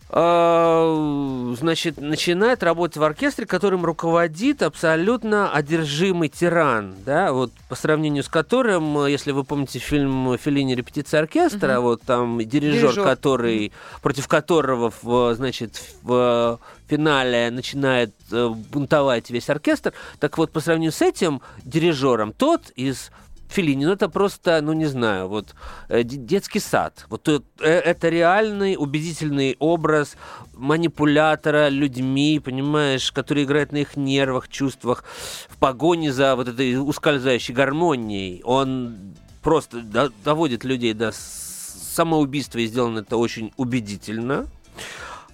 значит, 0.09 2.01
начинает 2.01 2.63
работать 2.63 2.97
в 2.97 3.03
оркестре, 3.03 3.45
которым 3.47 3.85
руководит 3.85 4.63
абсолютно 4.63 5.51
одержимый 5.53 6.29
тиран, 6.29 6.95
да, 7.05 7.33
вот 7.33 7.53
по 7.69 7.75
сравнению 7.75 8.23
с 8.23 8.29
которым, 8.29 8.99
э, 8.99 9.11
если 9.11 9.33
вы 9.33 9.43
помните 9.45 9.79
фильм 9.79 10.37
Филини 10.39 10.75
«Репетиция 10.75 11.21
оркестра», 11.21 11.75
Мгм. 11.75 11.83
вот 11.83 12.03
там 12.03 12.39
дирижер, 12.39 12.91
Дирижер. 12.93 13.05
который, 13.05 13.73
против 14.03 14.29
которого, 14.29 14.93
в, 15.03 15.35
значит, 15.35 15.83
в 16.03 16.61
финале 16.89 17.51
начинает 17.51 18.15
э, 18.31 18.49
бунтовать 18.49 19.31
весь 19.31 19.51
оркестр, 19.51 19.93
так 20.21 20.39
вот 20.39 20.53
по 20.53 20.61
сравнению 20.61 20.93
с 20.93 21.03
этим 21.03 21.41
дирижером, 21.65 22.33
тот 22.33 22.71
из 22.77 23.11
Филини, 23.49 23.85
ну 23.87 23.93
это 23.93 24.09
просто, 24.09 24.61
ну 24.63 24.73
не 24.73 24.87
знаю, 24.87 25.29
вот 25.29 25.55
э, 25.89 26.03
де- 26.03 26.17
детский 26.17 26.61
сад. 26.61 27.07
Вот 27.09 27.29
э, 27.29 27.41
это 27.61 28.09
реальный 28.09 28.77
убедительный 28.79 29.57
образ 29.59 30.17
манипулятора 30.55 31.69
людьми, 31.69 32.41
понимаешь, 32.45 33.13
который 33.13 33.45
играет 33.45 33.73
на 33.73 33.79
их 33.79 33.97
нервах, 33.97 34.49
чувствах, 34.49 35.05
в 35.49 35.57
погоне 35.59 36.13
за 36.13 36.35
вот 36.37 36.49
этой 36.49 36.77
ускользающей 36.77 37.55
гармонией. 37.55 38.43
Он 38.45 38.97
просто 39.43 39.81
до- 39.81 40.13
доводит 40.25 40.65
людей 40.65 40.93
до 40.93 41.13
самоубийства, 41.13 42.59
и 42.59 42.67
сделано 42.67 43.01
это 43.01 43.17
очень 43.17 43.53
убедительно. 43.57 44.47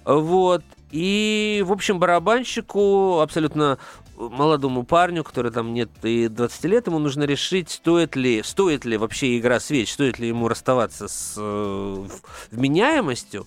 Вот. 0.05 0.63
И, 0.91 1.63
в 1.65 1.71
общем, 1.71 1.97
барабанщику, 1.99 3.19
абсолютно 3.21 3.79
молодому 4.17 4.83
парню, 4.83 5.23
который 5.23 5.51
там 5.51 5.73
нет 5.73 5.89
и 6.03 6.27
20 6.27 6.63
лет, 6.65 6.87
ему 6.87 6.99
нужно 6.99 7.23
решить, 7.23 7.69
стоит 7.69 8.15
ли, 8.15 8.41
стоит 8.43 8.85
ли 8.85 8.97
вообще 8.97 9.37
игра 9.37 9.59
свеч, 9.59 9.93
стоит 9.93 10.19
ли 10.19 10.27
ему 10.27 10.47
расставаться 10.47 11.07
с 11.07 11.35
э, 11.37 12.07
вменяемостью 12.51 13.45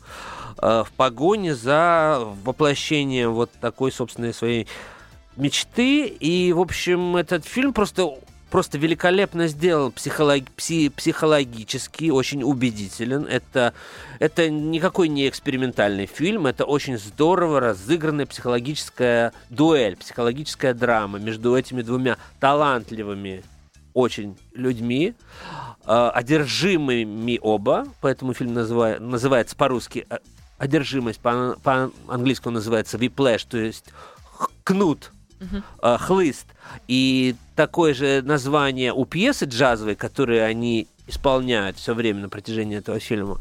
э, 0.59 0.85
в 0.87 0.93
погоне 0.93 1.55
за 1.55 2.21
воплощением 2.45 3.33
вот 3.33 3.51
такой 3.61 3.93
собственной 3.93 4.35
своей 4.35 4.67
мечты. 5.37 6.07
И, 6.07 6.53
в 6.53 6.61
общем, 6.61 7.17
этот 7.17 7.45
фильм 7.45 7.73
просто 7.73 8.15
просто 8.51 8.79
великолепно 8.79 9.49
сделан 9.49 9.93
психолог- 9.93 10.49
пси- 10.57 10.91
психологически, 10.91 12.11
очень 12.11 12.43
убедителен. 12.43 13.25
Это, 13.25 13.75
это 14.19 14.49
никакой 14.51 15.09
не 15.09 15.29
экспериментальный 15.29 16.07
фильм, 16.07 16.47
это 16.47 16.65
очень 16.65 16.99
здорово 16.99 17.61
разыгранная 17.61 18.27
психологическая 18.27 19.33
дуэль, 19.51 19.97
психологическая 19.97 20.75
драма 20.75 21.19
между 21.19 21.57
этими 21.57 21.83
двумя 21.83 22.19
талантливыми 22.41 23.43
очень 23.95 24.37
людьми, 24.53 25.15
э, 25.87 26.11
одержимыми 26.15 27.39
оба, 27.43 27.87
поэтому 28.01 28.35
фильм 28.35 28.53
называ- 28.53 28.99
называется 28.99 29.57
по-русски 29.57 30.07
э, 30.11 30.19
«Одержимость», 30.59 31.21
по- 31.21 31.57
по-английски 31.63 32.49
он 32.49 32.55
называется 32.55 32.99
«Whiplash», 32.99 33.47
то 33.49 33.57
есть 33.59 33.87
кнут, 34.65 35.13
э, 35.41 35.97
хлыст. 35.99 36.47
И 36.89 37.35
такое 37.55 37.95
же 37.95 38.23
название 38.23 38.93
у 38.93 39.05
пьесы 39.05 39.47
джазовой, 39.47 39.95
которые 39.95 40.45
они 40.45 40.89
исполняют 41.07 41.77
все 41.77 41.95
время 41.95 42.23
на 42.23 42.29
протяжении 42.29 42.79
этого 42.79 42.99
фильма. 42.99 43.39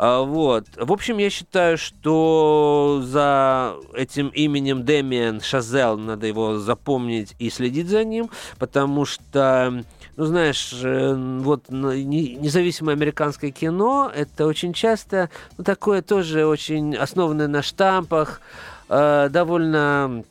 А, 0.00 0.22
Вот. 0.22 0.64
В 0.76 0.92
общем, 0.92 1.18
я 1.18 1.28
считаю, 1.28 1.76
что 1.76 3.02
за 3.04 3.74
этим 3.94 4.28
именем 4.28 4.84
Дэмиан 4.84 5.40
Шазел 5.40 5.98
надо 5.98 6.26
его 6.28 6.58
запомнить 6.58 7.34
и 7.40 7.50
следить 7.50 7.88
за 7.88 8.04
ним, 8.04 8.30
потому 8.58 9.04
что, 9.04 9.82
ну, 10.16 10.24
знаешь, 10.24 10.70
э, 10.72 11.14
вот 11.40 11.68
не- 11.68 12.36
независимое 12.36 12.94
американское 12.94 13.50
кино, 13.50 14.10
это 14.14 14.46
очень 14.46 14.72
часто 14.72 15.30
ну, 15.58 15.64
такое 15.64 16.00
тоже 16.00 16.46
очень 16.46 16.94
основанное 16.94 17.48
на 17.48 17.62
штампах, 17.62 18.40
э, 18.88 19.28
довольно 19.30 20.22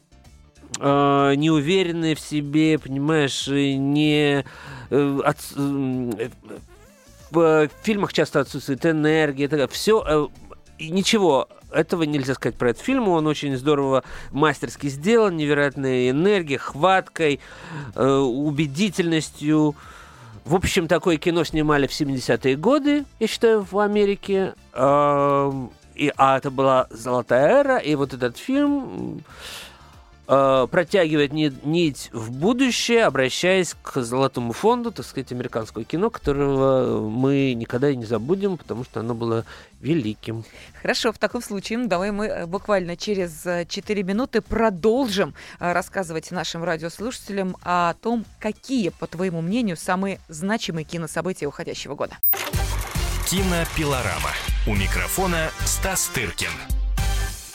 э, 0.80 1.34
неуверенные 1.36 2.16
в 2.16 2.20
себе, 2.20 2.78
понимаешь, 2.80 3.48
не 3.48 4.46
э, 4.90 5.20
от- 5.24 5.54
э, 5.56 6.30
в 7.32 7.70
фильмах 7.84 8.14
часто 8.14 8.40
отсутствует 8.40 8.86
энергия, 8.86 9.68
все 9.68 10.30
и 10.78 10.90
ничего 10.90 11.50
этого 11.72 12.04
нельзя 12.04 12.34
сказать 12.36 12.56
про 12.56 12.70
этот 12.70 12.82
фильм. 12.84 13.10
Он 13.10 13.28
очень 13.28 13.58
здорово, 13.58 14.04
мастерски 14.32 14.88
сделан, 14.88 15.36
невероятной 15.36 16.10
энергией, 16.10 16.58
хваткой, 16.58 17.40
э, 17.96 18.08
убедительностью. 18.08 19.76
В 20.46 20.56
общем, 20.56 20.88
такое 20.88 21.18
кино 21.18 21.44
снимали 21.44 21.88
в 21.88 21.92
70-е 21.92 22.56
годы, 22.56 23.04
я 23.20 23.28
считаю, 23.28 23.66
в 23.70 23.78
Америке. 23.80 24.54
Эм, 24.74 25.72
и, 25.94 26.14
а 26.16 26.38
это 26.38 26.52
была 26.52 26.88
золотая 26.90 27.60
эра, 27.60 27.78
и 27.80 27.96
вот 27.96 28.14
этот 28.14 28.38
фильм 28.38 29.24
э, 30.28 30.68
протягивает 30.70 31.34
ни- 31.34 31.54
нить 31.64 32.10
в 32.14 32.32
будущее, 32.32 33.06
обращаясь 33.06 33.76
к 33.82 34.02
золотому 34.02 34.54
фонду, 34.54 34.92
так 34.92 35.06
сказать, 35.06 35.32
американского 35.32 35.84
кино, 35.84 36.10
которого 36.10 37.08
мы 37.10 37.54
никогда 37.54 37.90
и 37.90 37.96
не 37.96 38.06
забудем, 38.06 38.58
потому 38.58 38.84
что 38.84 39.00
оно 39.00 39.14
было 39.16 39.46
великим. 39.80 40.44
Хорошо, 40.82 41.12
в 41.12 41.18
таком 41.18 41.42
случае 41.42 41.80
м, 41.80 41.88
давай 41.88 42.12
мы 42.12 42.26
э, 42.28 42.46
буквально 42.46 42.98
через 42.98 43.46
э, 43.46 43.66
4 43.68 44.04
минуты 44.04 44.42
продолжим 44.42 45.34
э, 45.60 45.72
рассказывать 45.72 46.32
нашим 46.32 46.64
радиослушателям 46.64 47.56
о 47.64 47.94
том, 47.96 48.26
какие, 48.40 48.90
по 48.90 49.08
твоему 49.08 49.42
мнению, 49.42 49.78
самые 49.78 50.20
значимые 50.30 50.84
кинособытия 50.84 51.48
уходящего 51.48 51.96
года. 51.96 52.18
Кинопилорама. 53.30 54.32
У 54.66 54.74
микрофона 54.74 55.50
Стас 55.66 56.08
Тыркин. 56.08 56.87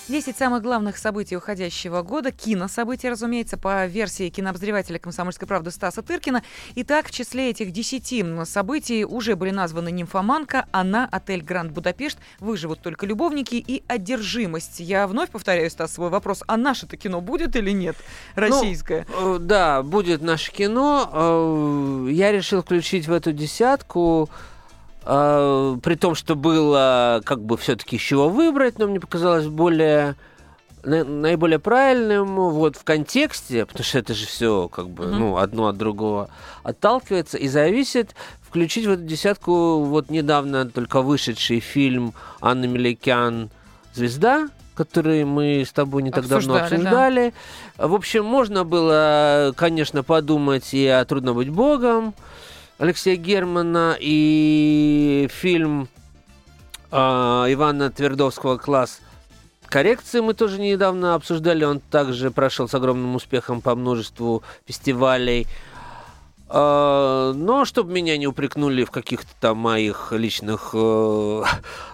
10 0.08 0.36
самых 0.36 0.62
главных 0.62 0.98
событий 0.98 1.36
уходящего 1.36 2.02
года. 2.02 2.32
Кинособытия, 2.32 3.10
разумеется, 3.10 3.56
по 3.56 3.86
версии 3.86 4.30
кинообозревателя 4.30 4.98
«Комсомольской 4.98 5.46
правды» 5.46 5.70
Стаса 5.70 6.02
Тыркина. 6.02 6.42
Итак, 6.74 7.06
в 7.06 7.10
числе 7.12 7.50
этих 7.50 7.70
10 7.70 8.48
событий 8.48 9.04
уже 9.04 9.36
были 9.36 9.50
названы 9.50 9.92
«Нимфоманка», 9.92 10.66
«Она», 10.72 11.08
«Отель 11.10 11.42
Гранд 11.42 11.70
Будапешт», 11.70 12.18
«Выживут 12.40 12.80
только 12.80 13.06
любовники» 13.06 13.54
и 13.54 13.84
«Одержимость». 13.86 14.80
Я 14.80 15.06
вновь 15.06 15.30
повторяю, 15.30 15.70
Стас, 15.70 15.92
свой 15.92 16.10
вопрос. 16.10 16.42
А 16.48 16.56
наше-то 16.56 16.96
кино 16.96 17.20
будет 17.20 17.54
или 17.54 17.70
нет? 17.70 17.96
Российское? 18.34 19.06
Ну, 19.08 19.38
да, 19.38 19.82
будет 19.82 20.20
наше 20.20 20.50
кино. 20.50 21.10
Э, 21.12 22.10
я 22.10 22.32
решил 22.32 22.62
включить 22.62 23.06
в 23.06 23.12
эту 23.12 23.32
десятку 23.32 24.28
а, 25.04 25.76
при 25.82 25.94
том, 25.94 26.14
что 26.14 26.34
было 26.34 27.20
как 27.24 27.42
бы 27.42 27.56
все-таки 27.56 27.96
из 27.96 28.02
чего 28.02 28.28
выбрать, 28.28 28.78
но 28.78 28.86
мне 28.86 29.00
показалось 29.00 29.46
более 29.46 30.16
наиболее 30.84 31.60
правильным 31.60 32.34
вот 32.34 32.76
в 32.76 32.82
контексте, 32.82 33.66
потому 33.66 33.84
что 33.84 33.98
это 33.98 34.14
же 34.14 34.26
все 34.26 34.68
как 34.68 34.88
бы 34.88 35.04
mm-hmm. 35.04 35.16
ну 35.16 35.36
одно 35.36 35.68
от 35.68 35.76
другого 35.76 36.28
отталкивается 36.64 37.38
и 37.38 37.46
зависит 37.46 38.16
включить 38.40 38.86
в 38.86 38.90
эту 38.90 39.02
десятку 39.02 39.84
вот 39.84 40.10
недавно 40.10 40.68
только 40.68 41.00
вышедший 41.02 41.60
фильм 41.60 42.14
Анны 42.40 42.66
Меликян 42.66 43.50
«Звезда», 43.94 44.48
который 44.74 45.24
мы 45.24 45.64
с 45.66 45.72
тобой 45.72 46.02
не 46.02 46.10
так 46.10 46.26
давно 46.26 46.56
обсуждали. 46.56 47.32
Да. 47.76 47.86
В 47.86 47.94
общем, 47.94 48.24
можно 48.24 48.64
было, 48.64 49.52
конечно, 49.56 50.02
подумать 50.02 50.74
и 50.74 50.86
о 50.86 51.04
«Трудно 51.04 51.34
быть 51.34 51.50
богом», 51.50 52.14
Алексея 52.78 53.16
Германа 53.16 53.96
и 54.00 55.28
фильм 55.30 55.88
э, 56.90 56.96
Ивана 56.96 57.90
Твердовского 57.90 58.56
«Класс 58.56 59.00
коррекции» 59.68 60.20
мы 60.20 60.34
тоже 60.34 60.60
недавно 60.60 61.14
обсуждали. 61.14 61.64
Он 61.64 61.80
также 61.80 62.30
прошел 62.30 62.68
с 62.68 62.74
огромным 62.74 63.14
успехом 63.14 63.60
по 63.60 63.74
множеству 63.74 64.42
фестивалей. 64.66 65.46
Э, 66.48 67.32
но 67.34 67.64
чтобы 67.64 67.92
меня 67.92 68.16
не 68.16 68.26
упрекнули 68.26 68.84
в 68.84 68.90
каких-то 68.90 69.30
там 69.40 69.58
моих 69.58 70.12
личных 70.12 70.70
э, 70.74 71.42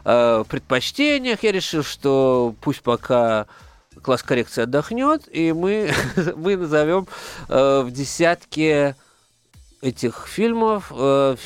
э, 0.05 0.45
предпочтениях, 0.49 1.43
я 1.43 1.53
решил, 1.53 1.83
что 1.83 2.55
пусть 2.61 2.83
пока 2.83 3.47
класс 4.03 4.23
коррекции 4.23 4.63
отдохнет, 4.63 5.29
и 5.31 5.53
мы, 5.53 5.93
мы 6.37 6.57
назовем 6.57 7.07
э, 7.49 7.83
в 7.83 7.91
десятке 7.91 8.97
этих 9.81 10.27
фильмов. 10.27 10.93
Э, 10.95 11.37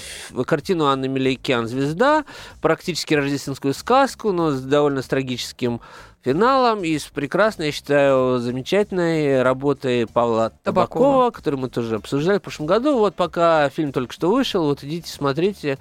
картину 0.47 0.87
Анны 0.87 1.09
Милейкян 1.09 1.67
«Звезда», 1.67 2.25
практически 2.61 3.15
рождественскую 3.15 3.75
сказку, 3.75 4.33
но 4.33 4.53
с 4.53 4.63
довольно 4.63 5.03
с 5.03 5.07
трагическим 5.07 5.81
финалом 6.25 6.85
и 6.85 6.99
с 6.99 7.05
прекрасной, 7.05 7.67
я 7.67 7.73
считаю, 7.73 8.39
замечательной 8.39 9.43
работой 9.43 10.07
Павла 10.07 10.53
Табакова, 10.63 10.87
Табакова, 10.87 11.31
который 11.31 11.59
мы 11.59 11.69
тоже 11.69 11.97
обсуждали 11.97 12.39
в 12.39 12.43
прошлом 12.43 12.67
году. 12.67 12.97
Вот 12.97 13.15
пока 13.15 13.69
фильм 13.71 13.93
только 13.93 14.13
что 14.13 14.31
вышел, 14.31 14.65
вот 14.65 14.85
идите, 14.85 15.11
смотрите, 15.11 15.79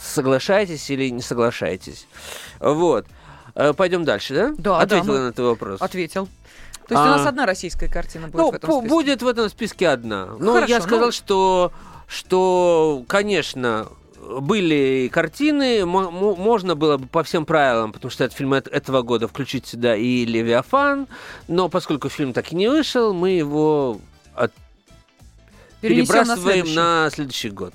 соглашайтесь 0.00 0.90
или 0.90 1.10
не 1.10 1.22
соглашайтесь. 1.22 2.06
Вот. 2.58 3.06
Э, 3.54 3.72
пойдем 3.74 4.04
дальше, 4.04 4.34
да? 4.34 4.54
Да, 4.56 4.80
Ответил 4.80 5.06
да, 5.06 5.12
на 5.12 5.28
этот 5.28 5.44
вопрос. 5.44 5.82
Ответил. 5.82 6.28
То 6.88 6.94
есть 6.94 7.04
а, 7.04 7.04
у 7.04 7.16
нас 7.16 7.26
одна 7.26 7.46
российская 7.46 7.88
картина 7.88 8.28
будет 8.28 8.36
ну, 8.36 8.50
в 8.50 8.54
этом 8.54 8.70
списке? 8.70 8.88
Будет 8.88 9.22
в 9.22 9.26
этом 9.26 9.48
списке 9.48 9.88
одна. 9.88 10.28
Ну, 10.38 10.54
Хорошо, 10.54 10.72
я 10.72 10.80
сказал, 10.80 11.06
ну... 11.06 11.12
что, 11.12 11.72
что, 12.06 13.04
конечно, 13.08 13.88
были 14.26 15.08
картины, 15.12 15.84
можно 15.84 16.74
было 16.74 16.96
бы 16.96 17.06
по 17.06 17.22
всем 17.24 17.44
правилам, 17.44 17.92
потому 17.92 18.10
что 18.10 18.24
это 18.24 18.34
фильм 18.34 18.54
этого 18.54 19.02
года, 19.02 19.26
включить 19.26 19.66
сюда 19.66 19.96
и 19.96 20.24
«Левиафан», 20.24 21.08
но 21.48 21.68
поскольку 21.68 22.08
фильм 22.08 22.32
так 22.32 22.52
и 22.52 22.56
не 22.56 22.68
вышел, 22.68 23.12
мы 23.12 23.30
его 23.30 24.00
от... 24.34 24.52
перебрасываем 25.80 26.36
на 26.36 26.36
следующий. 26.36 26.76
на 26.76 27.10
следующий 27.10 27.50
год. 27.50 27.74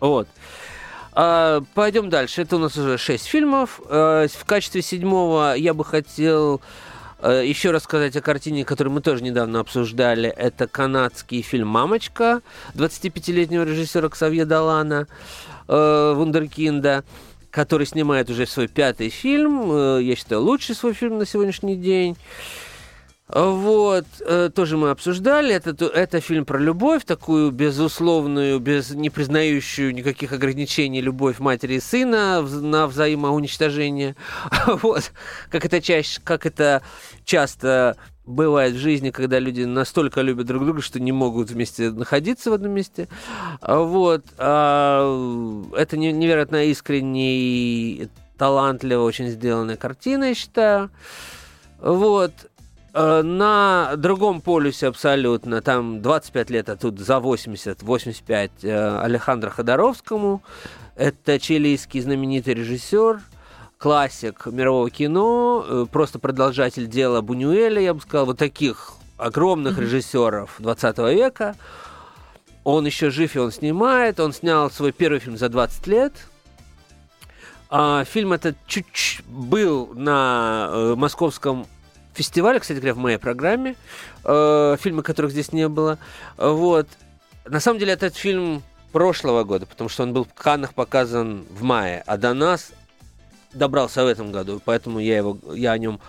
Вот. 0.00 0.28
А, 1.12 1.62
пойдем 1.74 2.08
дальше. 2.10 2.42
Это 2.42 2.56
у 2.56 2.58
нас 2.58 2.76
уже 2.76 2.98
шесть 2.98 3.26
фильмов. 3.26 3.80
А, 3.86 4.26
в 4.26 4.44
качестве 4.44 4.82
седьмого 4.82 5.54
я 5.54 5.74
бы 5.74 5.84
хотел 5.84 6.60
Э, 7.22 7.44
еще 7.46 7.70
рассказать 7.70 8.16
о 8.16 8.20
картине, 8.20 8.64
которую 8.64 8.94
мы 8.94 9.00
тоже 9.00 9.22
недавно 9.22 9.60
обсуждали. 9.60 10.28
Это 10.28 10.66
канадский 10.66 11.40
фильм 11.42 11.68
«Мамочка» 11.68 12.42
25-летнего 12.74 13.62
режиссера 13.62 14.08
Ксавье 14.08 14.44
Далана, 14.44 15.06
э, 15.68 16.12
Вундеркинда, 16.16 17.04
который 17.52 17.86
снимает 17.86 18.28
уже 18.28 18.44
свой 18.46 18.66
пятый 18.66 19.08
фильм. 19.08 19.70
Э, 19.70 20.02
я 20.02 20.16
считаю, 20.16 20.42
лучший 20.42 20.74
свой 20.74 20.94
фильм 20.94 21.18
на 21.18 21.24
сегодняшний 21.24 21.76
день. 21.76 22.16
Вот, 23.28 24.04
э, 24.20 24.50
тоже 24.54 24.76
мы 24.76 24.90
обсуждали. 24.90 25.54
Это, 25.54 25.70
это 25.86 26.20
фильм 26.20 26.44
про 26.44 26.58
любовь, 26.58 27.04
такую 27.04 27.50
безусловную, 27.50 28.58
без, 28.58 28.90
не 28.90 29.10
признающую 29.10 29.94
никаких 29.94 30.32
ограничений 30.32 31.00
любовь 31.00 31.38
матери 31.38 31.74
и 31.74 31.80
сына 31.80 32.42
на 32.42 32.86
взаимоуничтожение. 32.86 34.16
Вот, 34.82 35.12
как 35.50 35.64
это 35.64 35.80
чаще, 35.80 36.20
как 36.22 36.46
это 36.46 36.82
часто 37.24 37.96
бывает 38.26 38.74
в 38.74 38.78
жизни, 38.78 39.10
когда 39.10 39.38
люди 39.38 39.62
настолько 39.62 40.20
любят 40.20 40.46
друг 40.46 40.64
друга, 40.64 40.82
что 40.82 41.00
не 41.00 41.12
могут 41.12 41.50
вместе 41.50 41.90
находиться 41.90 42.50
в 42.50 42.54
одном 42.54 42.72
месте. 42.72 43.08
Вот. 43.60 44.24
А, 44.38 45.70
это 45.76 45.96
невероятно 45.96 46.64
искренний, 46.66 48.08
талантливо 48.36 49.02
очень 49.02 49.28
сделанная 49.28 49.76
картина, 49.76 50.24
я 50.24 50.34
считаю. 50.34 50.90
Вот. 51.80 52.32
Э, 52.94 53.22
на 53.22 53.94
другом 53.96 54.42
полюсе 54.42 54.88
абсолютно, 54.88 55.62
там 55.62 56.02
25 56.02 56.50
лет, 56.50 56.68
а 56.68 56.76
тут 56.76 56.98
за 56.98 57.20
80, 57.20 57.82
85 57.82 58.50
э, 58.62 58.98
Алехандро 59.00 59.50
Ходоровскому. 59.50 60.42
Это 60.94 61.40
чилийский 61.40 62.02
знаменитый 62.02 62.52
режиссер, 62.52 63.20
классик 63.78 64.44
мирового 64.44 64.90
кино, 64.90 65.64
э, 65.66 65.86
просто 65.90 66.18
продолжатель 66.18 66.86
дела 66.86 67.22
Бунюэля, 67.22 67.80
я 67.80 67.94
бы 67.94 68.00
сказал, 68.02 68.26
вот 68.26 68.36
таких 68.36 68.92
огромных 69.16 69.78
режиссеров 69.78 70.56
20 70.58 70.98
века. 71.14 71.56
Он 72.64 72.84
еще 72.84 73.10
жив 73.10 73.34
и 73.34 73.38
он 73.38 73.50
снимает. 73.52 74.20
Он 74.20 74.32
снял 74.32 74.70
свой 74.70 74.92
первый 74.92 75.18
фильм 75.18 75.36
за 75.36 75.48
20 75.48 75.86
лет. 75.88 76.12
А, 77.70 78.04
фильм 78.04 78.34
этот 78.34 78.56
чуть-чуть 78.66 79.24
был 79.26 79.90
на 79.94 80.94
московском 80.96 81.66
фестиваля, 82.14 82.58
кстати 82.58 82.78
говоря, 82.78 82.94
в 82.94 82.98
моей 82.98 83.18
программе, 83.18 83.76
э, 84.24 84.76
фильмы, 84.80 85.02
которых 85.02 85.32
здесь 85.32 85.52
не 85.52 85.68
было. 85.68 85.98
Вот. 86.36 86.88
На 87.44 87.60
самом 87.60 87.78
деле, 87.78 87.92
этот 87.92 88.16
фильм 88.16 88.62
прошлого 88.92 89.44
года, 89.44 89.66
потому 89.66 89.88
что 89.88 90.02
он 90.02 90.12
был 90.12 90.24
в 90.24 90.34
Каннах 90.34 90.74
показан 90.74 91.44
в 91.50 91.62
мае, 91.62 92.04
а 92.06 92.16
до 92.16 92.34
нас 92.34 92.72
добрался 93.52 94.04
в 94.04 94.06
этом 94.06 94.32
году, 94.32 94.60
поэтому 94.64 94.98
я, 94.98 95.16
его, 95.16 95.38
я 95.54 95.72
о 95.72 95.78
нем 95.78 96.00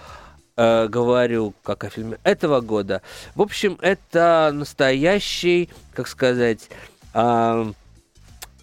э, 0.57 0.87
говорю 0.87 1.53
как 1.63 1.83
о 1.83 1.89
фильме 1.89 2.17
этого 2.23 2.61
года. 2.61 3.01
В 3.35 3.41
общем, 3.41 3.77
это 3.81 4.51
настоящий, 4.53 5.69
как 5.93 6.07
сказать, 6.07 6.69
э, 7.13 7.71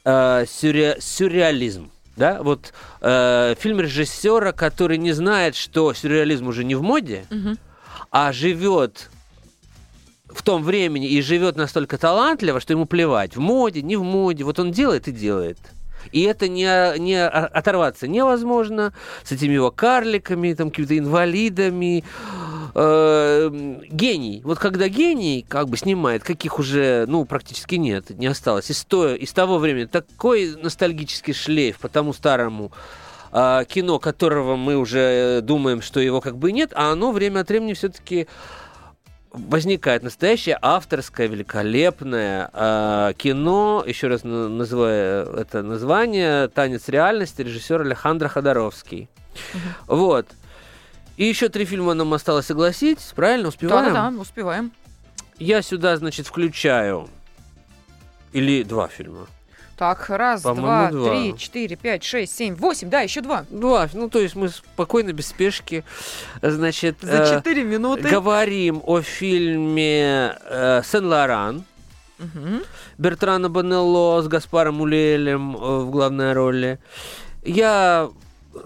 э, 0.05 0.44
сюрре, 0.46 0.96
сюрреализм 1.00 1.90
да, 2.20 2.42
вот 2.42 2.74
э, 3.00 3.54
фильм 3.59 3.80
режиссера, 3.80 4.52
который 4.52 4.98
не 4.98 5.12
знает, 5.12 5.56
что 5.56 5.94
сюрреализм 5.94 6.48
уже 6.48 6.64
не 6.64 6.74
в 6.74 6.83
моде, 6.83 7.24
угу. 7.30 7.56
а 8.11 8.30
живет 8.33 9.09
в 10.28 10.42
том 10.42 10.62
времени 10.62 11.09
и 11.09 11.22
живет 11.22 11.56
настолько 11.56 11.96
талантливо, 11.96 12.61
что 12.61 12.74
ему 12.74 12.85
плевать, 12.85 13.37
в 13.37 13.40
моде, 13.40 13.80
не 13.80 13.96
в 13.96 14.02
моде, 14.02 14.44
вот 14.44 14.59
он 14.59 14.70
делает 14.70 15.09
и 15.09 15.12
делает. 15.12 15.59
И 16.12 16.22
это 16.22 16.46
не, 16.46 16.98
не 16.98 17.26
оторваться 17.26 18.06
невозможно 18.06 18.92
с 19.24 19.33
этими 19.33 19.54
его 19.54 19.70
карликами, 19.70 20.52
там, 20.52 20.70
какими-то 20.70 20.98
инвалидами. 20.98 22.04
Э, 22.74 23.50
гений. 23.90 24.42
Вот 24.44 24.59
когда 24.59 24.88
гений 24.88 25.44
как 25.48 25.68
бы 25.68 25.76
снимает, 25.76 26.22
каких 26.22 26.59
уже, 26.59 27.04
ну, 27.09 27.24
практически 27.24 27.76
нет, 27.76 28.11
не 28.11 28.26
осталось. 28.26 28.70
Из, 28.70 28.85
то, 28.85 29.14
из 29.14 29.33
того 29.33 29.59
времени 29.59 29.87
такой 29.87 30.54
ностальгический 30.56 31.35
шлейф 31.35 31.78
по 31.78 31.88
тому 31.88 32.12
старому 32.12 32.70
э, 33.33 33.64
кино, 33.68 33.98
которого 33.98 34.56
мы 34.56 34.77
уже 34.77 35.40
думаем, 35.42 35.83
что 35.83 36.00
его 36.00 36.21
как 36.21 36.37
бы 36.37 36.52
нет, 36.52 36.73
а 36.75 36.92
оно 36.92 37.12
время 37.12 37.40
от 37.40 37.48
времени 37.48 37.73
все-таки 37.73 38.29
возникает 39.33 40.02
настоящее 40.02 40.58
авторское, 40.60 41.29
великолепное 41.29 42.50
э, 42.52 43.12
кино, 43.16 43.85
еще 43.87 44.08
раз 44.08 44.23
называю 44.25 45.27
это 45.35 45.62
название, 45.62 46.48
«Танец 46.48 46.88
реальности», 46.88 47.42
режиссер 47.42 47.81
Александр 47.83 48.29
Ходоровский. 48.29 49.08
Угу. 49.54 49.96
Вот. 49.96 50.27
И 51.21 51.27
еще 51.27 51.50
три 51.50 51.66
фильма 51.66 51.92
нам 51.92 52.14
осталось 52.14 52.46
согласить, 52.46 52.98
правильно? 53.14 53.48
Успеваем? 53.48 53.92
Да, 53.92 54.10
да, 54.10 54.18
успеваем. 54.18 54.73
Я 55.38 55.60
сюда, 55.60 55.98
значит, 55.98 56.27
включаю... 56.27 57.10
Или 58.33 58.62
два 58.62 58.88
фильма. 58.88 59.27
Так, 59.77 60.08
раз, 60.08 60.40
два, 60.40 60.90
два. 60.90 61.10
три, 61.10 61.37
четыре, 61.37 61.77
пять, 61.77 62.04
шесть, 62.04 62.35
семь, 62.35 62.54
восемь. 62.54 62.88
Да, 62.88 63.02
еще 63.02 63.21
два. 63.21 63.44
Два. 63.50 63.90
Ну, 63.92 64.08
то 64.08 64.18
есть 64.18 64.35
мы 64.35 64.48
спокойно, 64.48 65.12
без 65.12 65.27
спешки, 65.27 65.85
значит, 66.40 66.96
За 67.02 67.25
э, 67.25 67.37
четыре 67.37 67.64
минуты. 67.64 68.08
говорим 68.08 68.81
о 68.87 69.02
фильме 69.02 70.38
э, 70.46 70.81
«Сен-Лоран». 70.83 71.64
Мгм. 72.18 72.62
Бертрана 72.96 73.50
Банелло 73.50 74.23
с 74.23 74.27
Гаспаром 74.27 74.81
Улелем 74.81 75.54
э, 75.54 75.81
в 75.81 75.90
главной 75.90 76.33
роли. 76.33 76.79
Я 77.44 78.08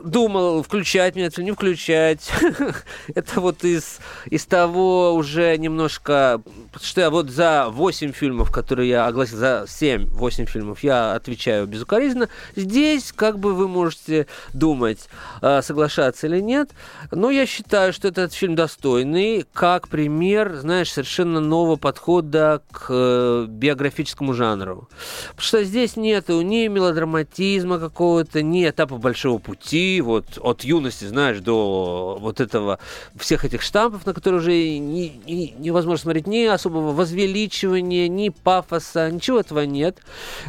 думал, 0.02 0.62
включать 0.62 1.14
меня, 1.14 1.28
не 1.36 1.52
включать. 1.52 2.30
Это 3.14 3.40
вот 3.40 3.64
из, 3.64 3.98
из 4.26 4.46
того 4.46 5.14
уже 5.14 5.56
немножко... 5.58 6.40
Что 6.80 7.02
я 7.02 7.10
вот 7.10 7.30
за 7.30 7.66
8 7.68 8.12
фильмов, 8.12 8.50
которые 8.50 8.88
я 8.88 9.06
огласил, 9.06 9.38
за 9.38 9.64
7-8 9.66 10.46
фильмов 10.46 10.82
я 10.82 11.14
отвечаю 11.14 11.66
безукоризненно. 11.66 12.28
Здесь 12.56 13.12
как 13.12 13.38
бы 13.38 13.54
вы 13.54 13.68
можете 13.68 14.26
думать, 14.52 15.08
э, 15.42 15.60
соглашаться 15.62 16.26
или 16.26 16.40
нет. 16.40 16.70
Но 17.10 17.30
я 17.30 17.46
считаю, 17.46 17.92
что 17.92 18.08
этот 18.08 18.32
фильм 18.32 18.54
достойный, 18.54 19.44
как 19.52 19.88
пример, 19.88 20.56
знаешь, 20.56 20.92
совершенно 20.92 21.40
нового 21.40 21.76
подхода 21.76 22.62
к 22.72 22.86
э, 22.88 23.46
биографическому 23.48 24.32
жанру. 24.34 24.88
Потому 25.30 25.42
что 25.42 25.64
здесь 25.64 25.96
нету 25.96 26.40
ни 26.40 26.66
мелодраматизма 26.68 27.78
какого-то, 27.78 28.42
ни 28.42 28.68
этапа 28.68 28.96
большого 28.96 29.38
пути, 29.38 29.73
вот 30.02 30.38
от 30.40 30.64
юности, 30.64 31.04
знаешь, 31.04 31.40
до 31.40 32.18
вот 32.20 32.40
этого, 32.40 32.78
всех 33.16 33.44
этих 33.44 33.62
штампов, 33.62 34.06
на 34.06 34.14
которые 34.14 34.40
уже 34.40 34.52
не- 34.78 35.20
не- 35.26 35.54
невозможно 35.58 36.02
смотреть, 36.02 36.26
ни 36.26 36.44
особого 36.44 36.92
возвеличивания, 36.92 38.08
ни 38.08 38.28
пафоса, 38.28 39.10
ничего 39.10 39.40
этого 39.40 39.60
нет. 39.60 39.98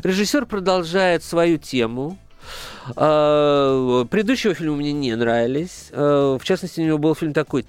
Режиссер 0.04 0.46
продолжает 0.46 1.24
свою 1.24 1.58
тему, 1.58 2.18
а, 2.96 4.06
Предыдущего 4.06 4.54
фильма 4.54 4.78
мне 4.78 4.92
не 4.94 5.16
нравились. 5.16 5.90
А, 5.92 6.38
В 6.38 6.44
частности, 6.44 6.82
у 6.82 6.86
него 6.86 6.98
был 6.98 7.16
фильм 7.16 7.34
такой 7.34 7.66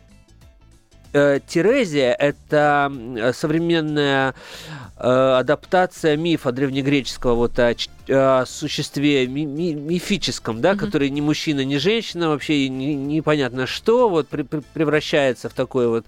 Терезия– 1.13 2.13
это 2.19 2.93
современная 3.35 4.35
э, 4.99 5.37
адаптация 5.39 6.17
мифа 6.17 6.53
древнегреческого 6.53 7.35
вот 7.35 7.59
о, 7.59 7.75
о 8.09 8.45
существе 8.47 9.27
ми- 9.27 9.45
ми- 9.45 9.75
мифическом, 9.75 10.61
да, 10.61 10.73
Мгм. 10.73 10.79
который 10.85 11.11
ни 11.11 11.21
мужчина, 11.21 11.65
ни 11.65 11.77
женщина, 11.77 12.29
вообще 12.29 12.69
не- 12.69 12.95
непонятно 12.95 13.67
что, 13.67 14.09
вот 14.09 14.29
при- 14.29 14.43
при- 14.43 14.63
превращается 14.75 15.49
в 15.49 15.53
такое 15.53 15.89
вот 15.89 16.07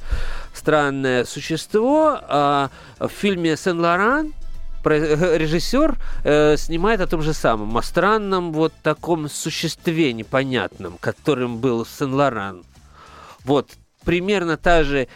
странное 0.55 1.25
существо. 1.25 2.19
А 2.29 2.71
в 2.99 3.09
фильме 3.09 3.57
«Сен-Лоран» 3.57 4.33
режиссер 4.85 5.97
э, 6.25 6.57
снимает 6.57 7.01
о 7.01 7.07
том 7.07 7.21
же 7.23 7.35
самом, 7.35 7.77
о 7.77 7.83
странном 7.83 8.53
вот 8.53 8.73
таком 8.83 9.29
существе 9.29 10.13
непонятном, 10.13 10.97
которым 10.99 11.59
был 11.59 11.85
Сен-Лоран. 11.85 12.63
Вот, 13.45 13.71
примерно 14.09 14.57
та 14.57 14.85
же 14.85 15.07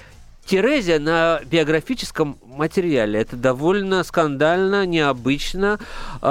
Терезия 0.45 0.99
на 0.99 1.41
биографическом 1.47 2.37
материале. 2.45 3.21
Это 3.21 3.37
довольно 3.37 4.05
скандально, 4.05 4.85
необычно, 4.85 5.79
э, 6.21 6.27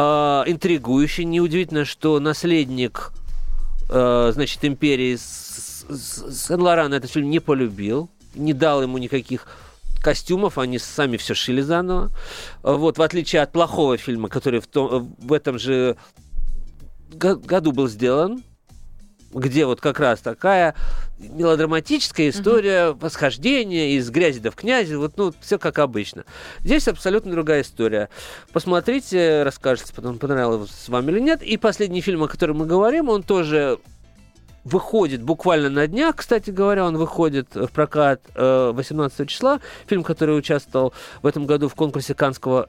интригующе. 0.46 1.24
Неудивительно, 1.24 1.86
что 1.86 2.20
наследник 2.20 3.14
э, 3.90 4.32
значит, 4.36 4.64
империи 4.64 5.18
Сен-Лоран 5.18 6.94
этот 6.94 7.10
фильм 7.10 7.32
не 7.32 7.40
полюбил, 7.40 8.12
не 8.36 8.54
дал 8.54 8.84
ему 8.84 9.00
никаких 9.00 9.48
костюмов, 10.04 10.60
они 10.60 10.78
сами 10.78 11.18
все 11.18 11.34
шили 11.34 11.62
заново. 11.62 12.12
Вот, 12.62 13.00
в 13.00 13.02
отличие 13.02 13.42
от 13.42 13.52
плохого 13.52 13.98
фильма, 13.98 14.30
который 14.30 14.60
в, 14.60 14.68
том, 14.68 15.16
в 15.18 15.34
этом 15.34 15.58
же 15.58 15.98
го- 17.12 17.38
году 17.38 17.72
был 17.72 17.88
сделан, 17.88 18.44
где 19.34 19.66
вот 19.66 19.82
как 19.82 20.00
раз 20.00 20.20
такая 20.20 20.76
мелодраматическая 21.20 22.30
история 22.30 22.92
восхождения 22.92 23.92
из 23.92 24.10
грязи 24.10 24.40
до 24.40 24.52
в 24.52 24.56
князи, 24.56 24.96
вот 24.96 25.18
ну 25.18 25.34
все 25.42 25.58
как 25.58 25.80
обычно. 25.80 26.26
Здесь 26.62 26.88
абсолютно 26.88 27.32
другая 27.32 27.62
история. 27.62 28.10
Посмотрите, 28.52 29.44
расскажете 29.44 29.94
потом, 29.96 30.18
понравилось 30.18 30.88
вам 30.88 31.10
или 31.10 31.20
нет. 31.20 31.44
И 31.44 31.58
последний 31.58 32.02
фильм, 32.02 32.24
о 32.24 32.28
котором 32.28 32.58
мы 32.58 32.66
говорим, 32.66 33.10
он 33.10 33.24
тоже 33.24 33.80
выходит 34.64 35.24
буквально 35.24 35.70
на 35.70 35.88
днях, 35.88 36.18
кстати 36.18 36.52
говоря, 36.52 36.86
он 36.86 36.98
выходит 36.98 37.56
в 37.56 37.68
прокат 37.68 38.22
э, 38.36 38.72
18 38.74 39.28
числа. 39.28 39.60
Фильм, 39.88 40.04
который 40.04 40.38
участвовал 40.38 40.94
в 41.22 41.28
этом 41.28 41.46
году 41.46 41.68
в 41.68 41.76
конкурсе 41.76 42.14
Канского 42.14 42.68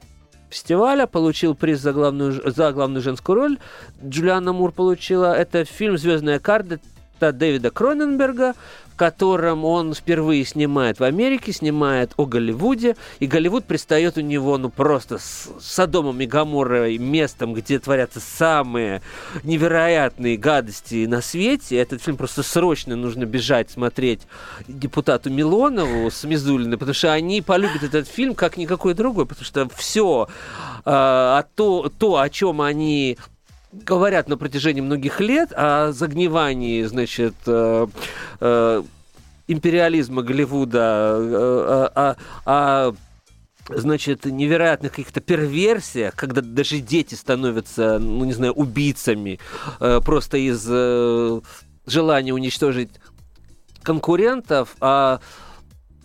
фестиваля, 0.53 1.07
получил 1.07 1.55
приз 1.55 1.81
за 1.81 1.91
главную, 1.93 2.51
за 2.51 2.71
главную 2.71 3.01
женскую 3.01 3.35
роль. 3.35 3.57
Джулианна 4.05 4.53
Мур 4.53 4.71
получила. 4.71 5.35
Это 5.35 5.65
фильм 5.65 5.97
«Звездная 5.97 6.39
карта» 6.39 6.79
Дэвида 7.19 7.71
Кроненберга, 7.71 8.53
котором 8.95 9.65
он 9.65 9.93
впервые 9.93 10.45
снимает 10.45 10.99
в 10.99 11.03
Америке, 11.03 11.51
снимает 11.53 12.13
о 12.17 12.25
Голливуде, 12.25 12.95
и 13.19 13.27
Голливуд 13.27 13.65
пристает 13.65 14.17
у 14.17 14.21
него, 14.21 14.57
ну, 14.57 14.69
просто 14.69 15.17
с 15.17 15.49
Содомом 15.59 16.21
и 16.21 16.25
Гоморрой, 16.25 16.97
местом, 16.97 17.53
где 17.53 17.79
творятся 17.79 18.19
самые 18.19 19.01
невероятные 19.43 20.37
гадости 20.37 21.05
на 21.05 21.21
свете. 21.21 21.77
Этот 21.77 22.01
фильм 22.01 22.17
просто 22.17 22.43
срочно 22.43 22.95
нужно 22.95 23.25
бежать 23.25 23.71
смотреть 23.71 24.21
депутату 24.67 25.29
Милонову 25.29 26.09
с 26.09 26.23
Мизулиной, 26.23 26.77
потому 26.77 26.93
что 26.93 27.13
они 27.13 27.41
полюбят 27.41 27.83
этот 27.83 28.07
фильм 28.07 28.35
как 28.35 28.57
никакой 28.57 28.93
другой, 28.93 29.25
потому 29.25 29.45
что 29.45 29.69
все 29.75 30.27
а 30.85 31.45
то, 31.55 31.91
то, 31.97 32.17
о 32.17 32.29
чем 32.29 32.61
они 32.61 33.17
говорят 33.73 34.29
на 34.29 34.37
протяжении 34.37 34.81
многих 34.81 35.19
лет 35.19 35.51
о 35.55 35.91
загнивании, 35.91 36.83
значит, 36.83 37.35
э, 37.47 37.87
э, 38.39 38.83
империализма 39.47 40.21
Голливуда, 40.21 41.17
э, 41.19 41.89
о, 41.95 42.15
о- 42.45 42.95
значит, 43.69 44.25
невероятных 44.25 44.91
каких-то 44.91 45.21
перверсиях, 45.21 46.15
когда 46.15 46.41
даже 46.41 46.79
дети 46.79 47.15
становятся, 47.15 47.97
ну, 47.99 48.25
не 48.25 48.33
знаю, 48.33 48.53
убийцами 48.53 49.39
э, 49.79 50.01
просто 50.03 50.37
из 50.37 50.65
э, 50.69 51.41
желания 51.85 52.33
уничтожить 52.33 52.89
конкурентов, 53.81 54.75
а 54.79 55.19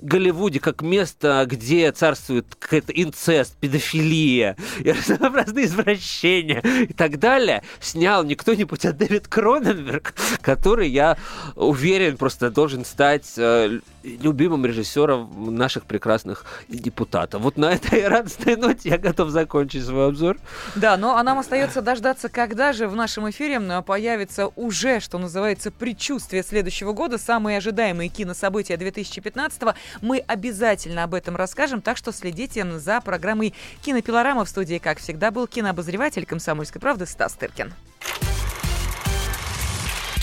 Голливуде 0.00 0.60
как 0.60 0.82
место, 0.82 1.44
где 1.46 1.90
царствует 1.92 2.46
какой-то 2.58 2.92
инцест, 2.92 3.56
педофилия, 3.56 4.56
и 4.80 4.92
разнообразные 5.08 5.66
извращения 5.66 6.60
и 6.60 6.92
так 6.92 7.18
далее, 7.18 7.62
снял 7.80 8.24
не 8.24 8.34
кто-нибудь, 8.34 8.84
а 8.84 8.92
Дэвид 8.92 9.28
Кроненберг, 9.28 10.14
который, 10.40 10.88
я 10.88 11.16
уверен, 11.54 12.16
просто 12.16 12.50
должен 12.50 12.84
стать 12.84 13.34
э, 13.36 13.80
любимым 14.02 14.64
режиссером 14.64 15.54
наших 15.54 15.84
прекрасных 15.84 16.44
депутатов. 16.68 17.42
Вот 17.42 17.56
на 17.56 17.72
этой 17.72 18.06
радостной 18.06 18.56
ноте 18.56 18.90
я 18.90 18.98
готов 18.98 19.30
закончить 19.30 19.84
свой 19.84 20.08
обзор. 20.08 20.38
Да, 20.74 20.96
но 20.96 21.16
а 21.16 21.22
нам 21.22 21.38
остается 21.38 21.82
дождаться, 21.82 22.28
когда 22.28 22.72
же 22.72 22.88
в 22.88 22.94
нашем 22.94 23.28
эфире 23.30 23.58
появится 23.82 24.48
уже, 24.56 25.00
что 25.00 25.18
называется, 25.18 25.70
предчувствие 25.70 26.42
следующего 26.42 26.92
года, 26.92 27.18
самые 27.18 27.58
ожидаемые 27.58 28.08
кинособытия 28.08 28.76
2015-го. 28.76 29.74
Мы 30.00 30.18
обязательно 30.18 31.04
об 31.04 31.14
этом 31.14 31.36
расскажем, 31.36 31.80
так 31.80 31.96
что 31.96 32.12
следите 32.12 32.58
за 32.78 33.00
программой 33.00 33.54
«Кинопилорама» 33.82 34.44
в 34.44 34.48
студии, 34.48 34.78
как 34.78 34.98
всегда, 34.98 35.30
был 35.30 35.46
кинообозреватель 35.46 36.26
«Комсомольской 36.26 36.80
правды» 36.80 37.06
Стас 37.06 37.34
Тыркин. 37.34 37.72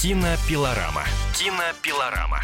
Кинопилорама. 0.02 1.04
Кинопилорама. 1.34 2.40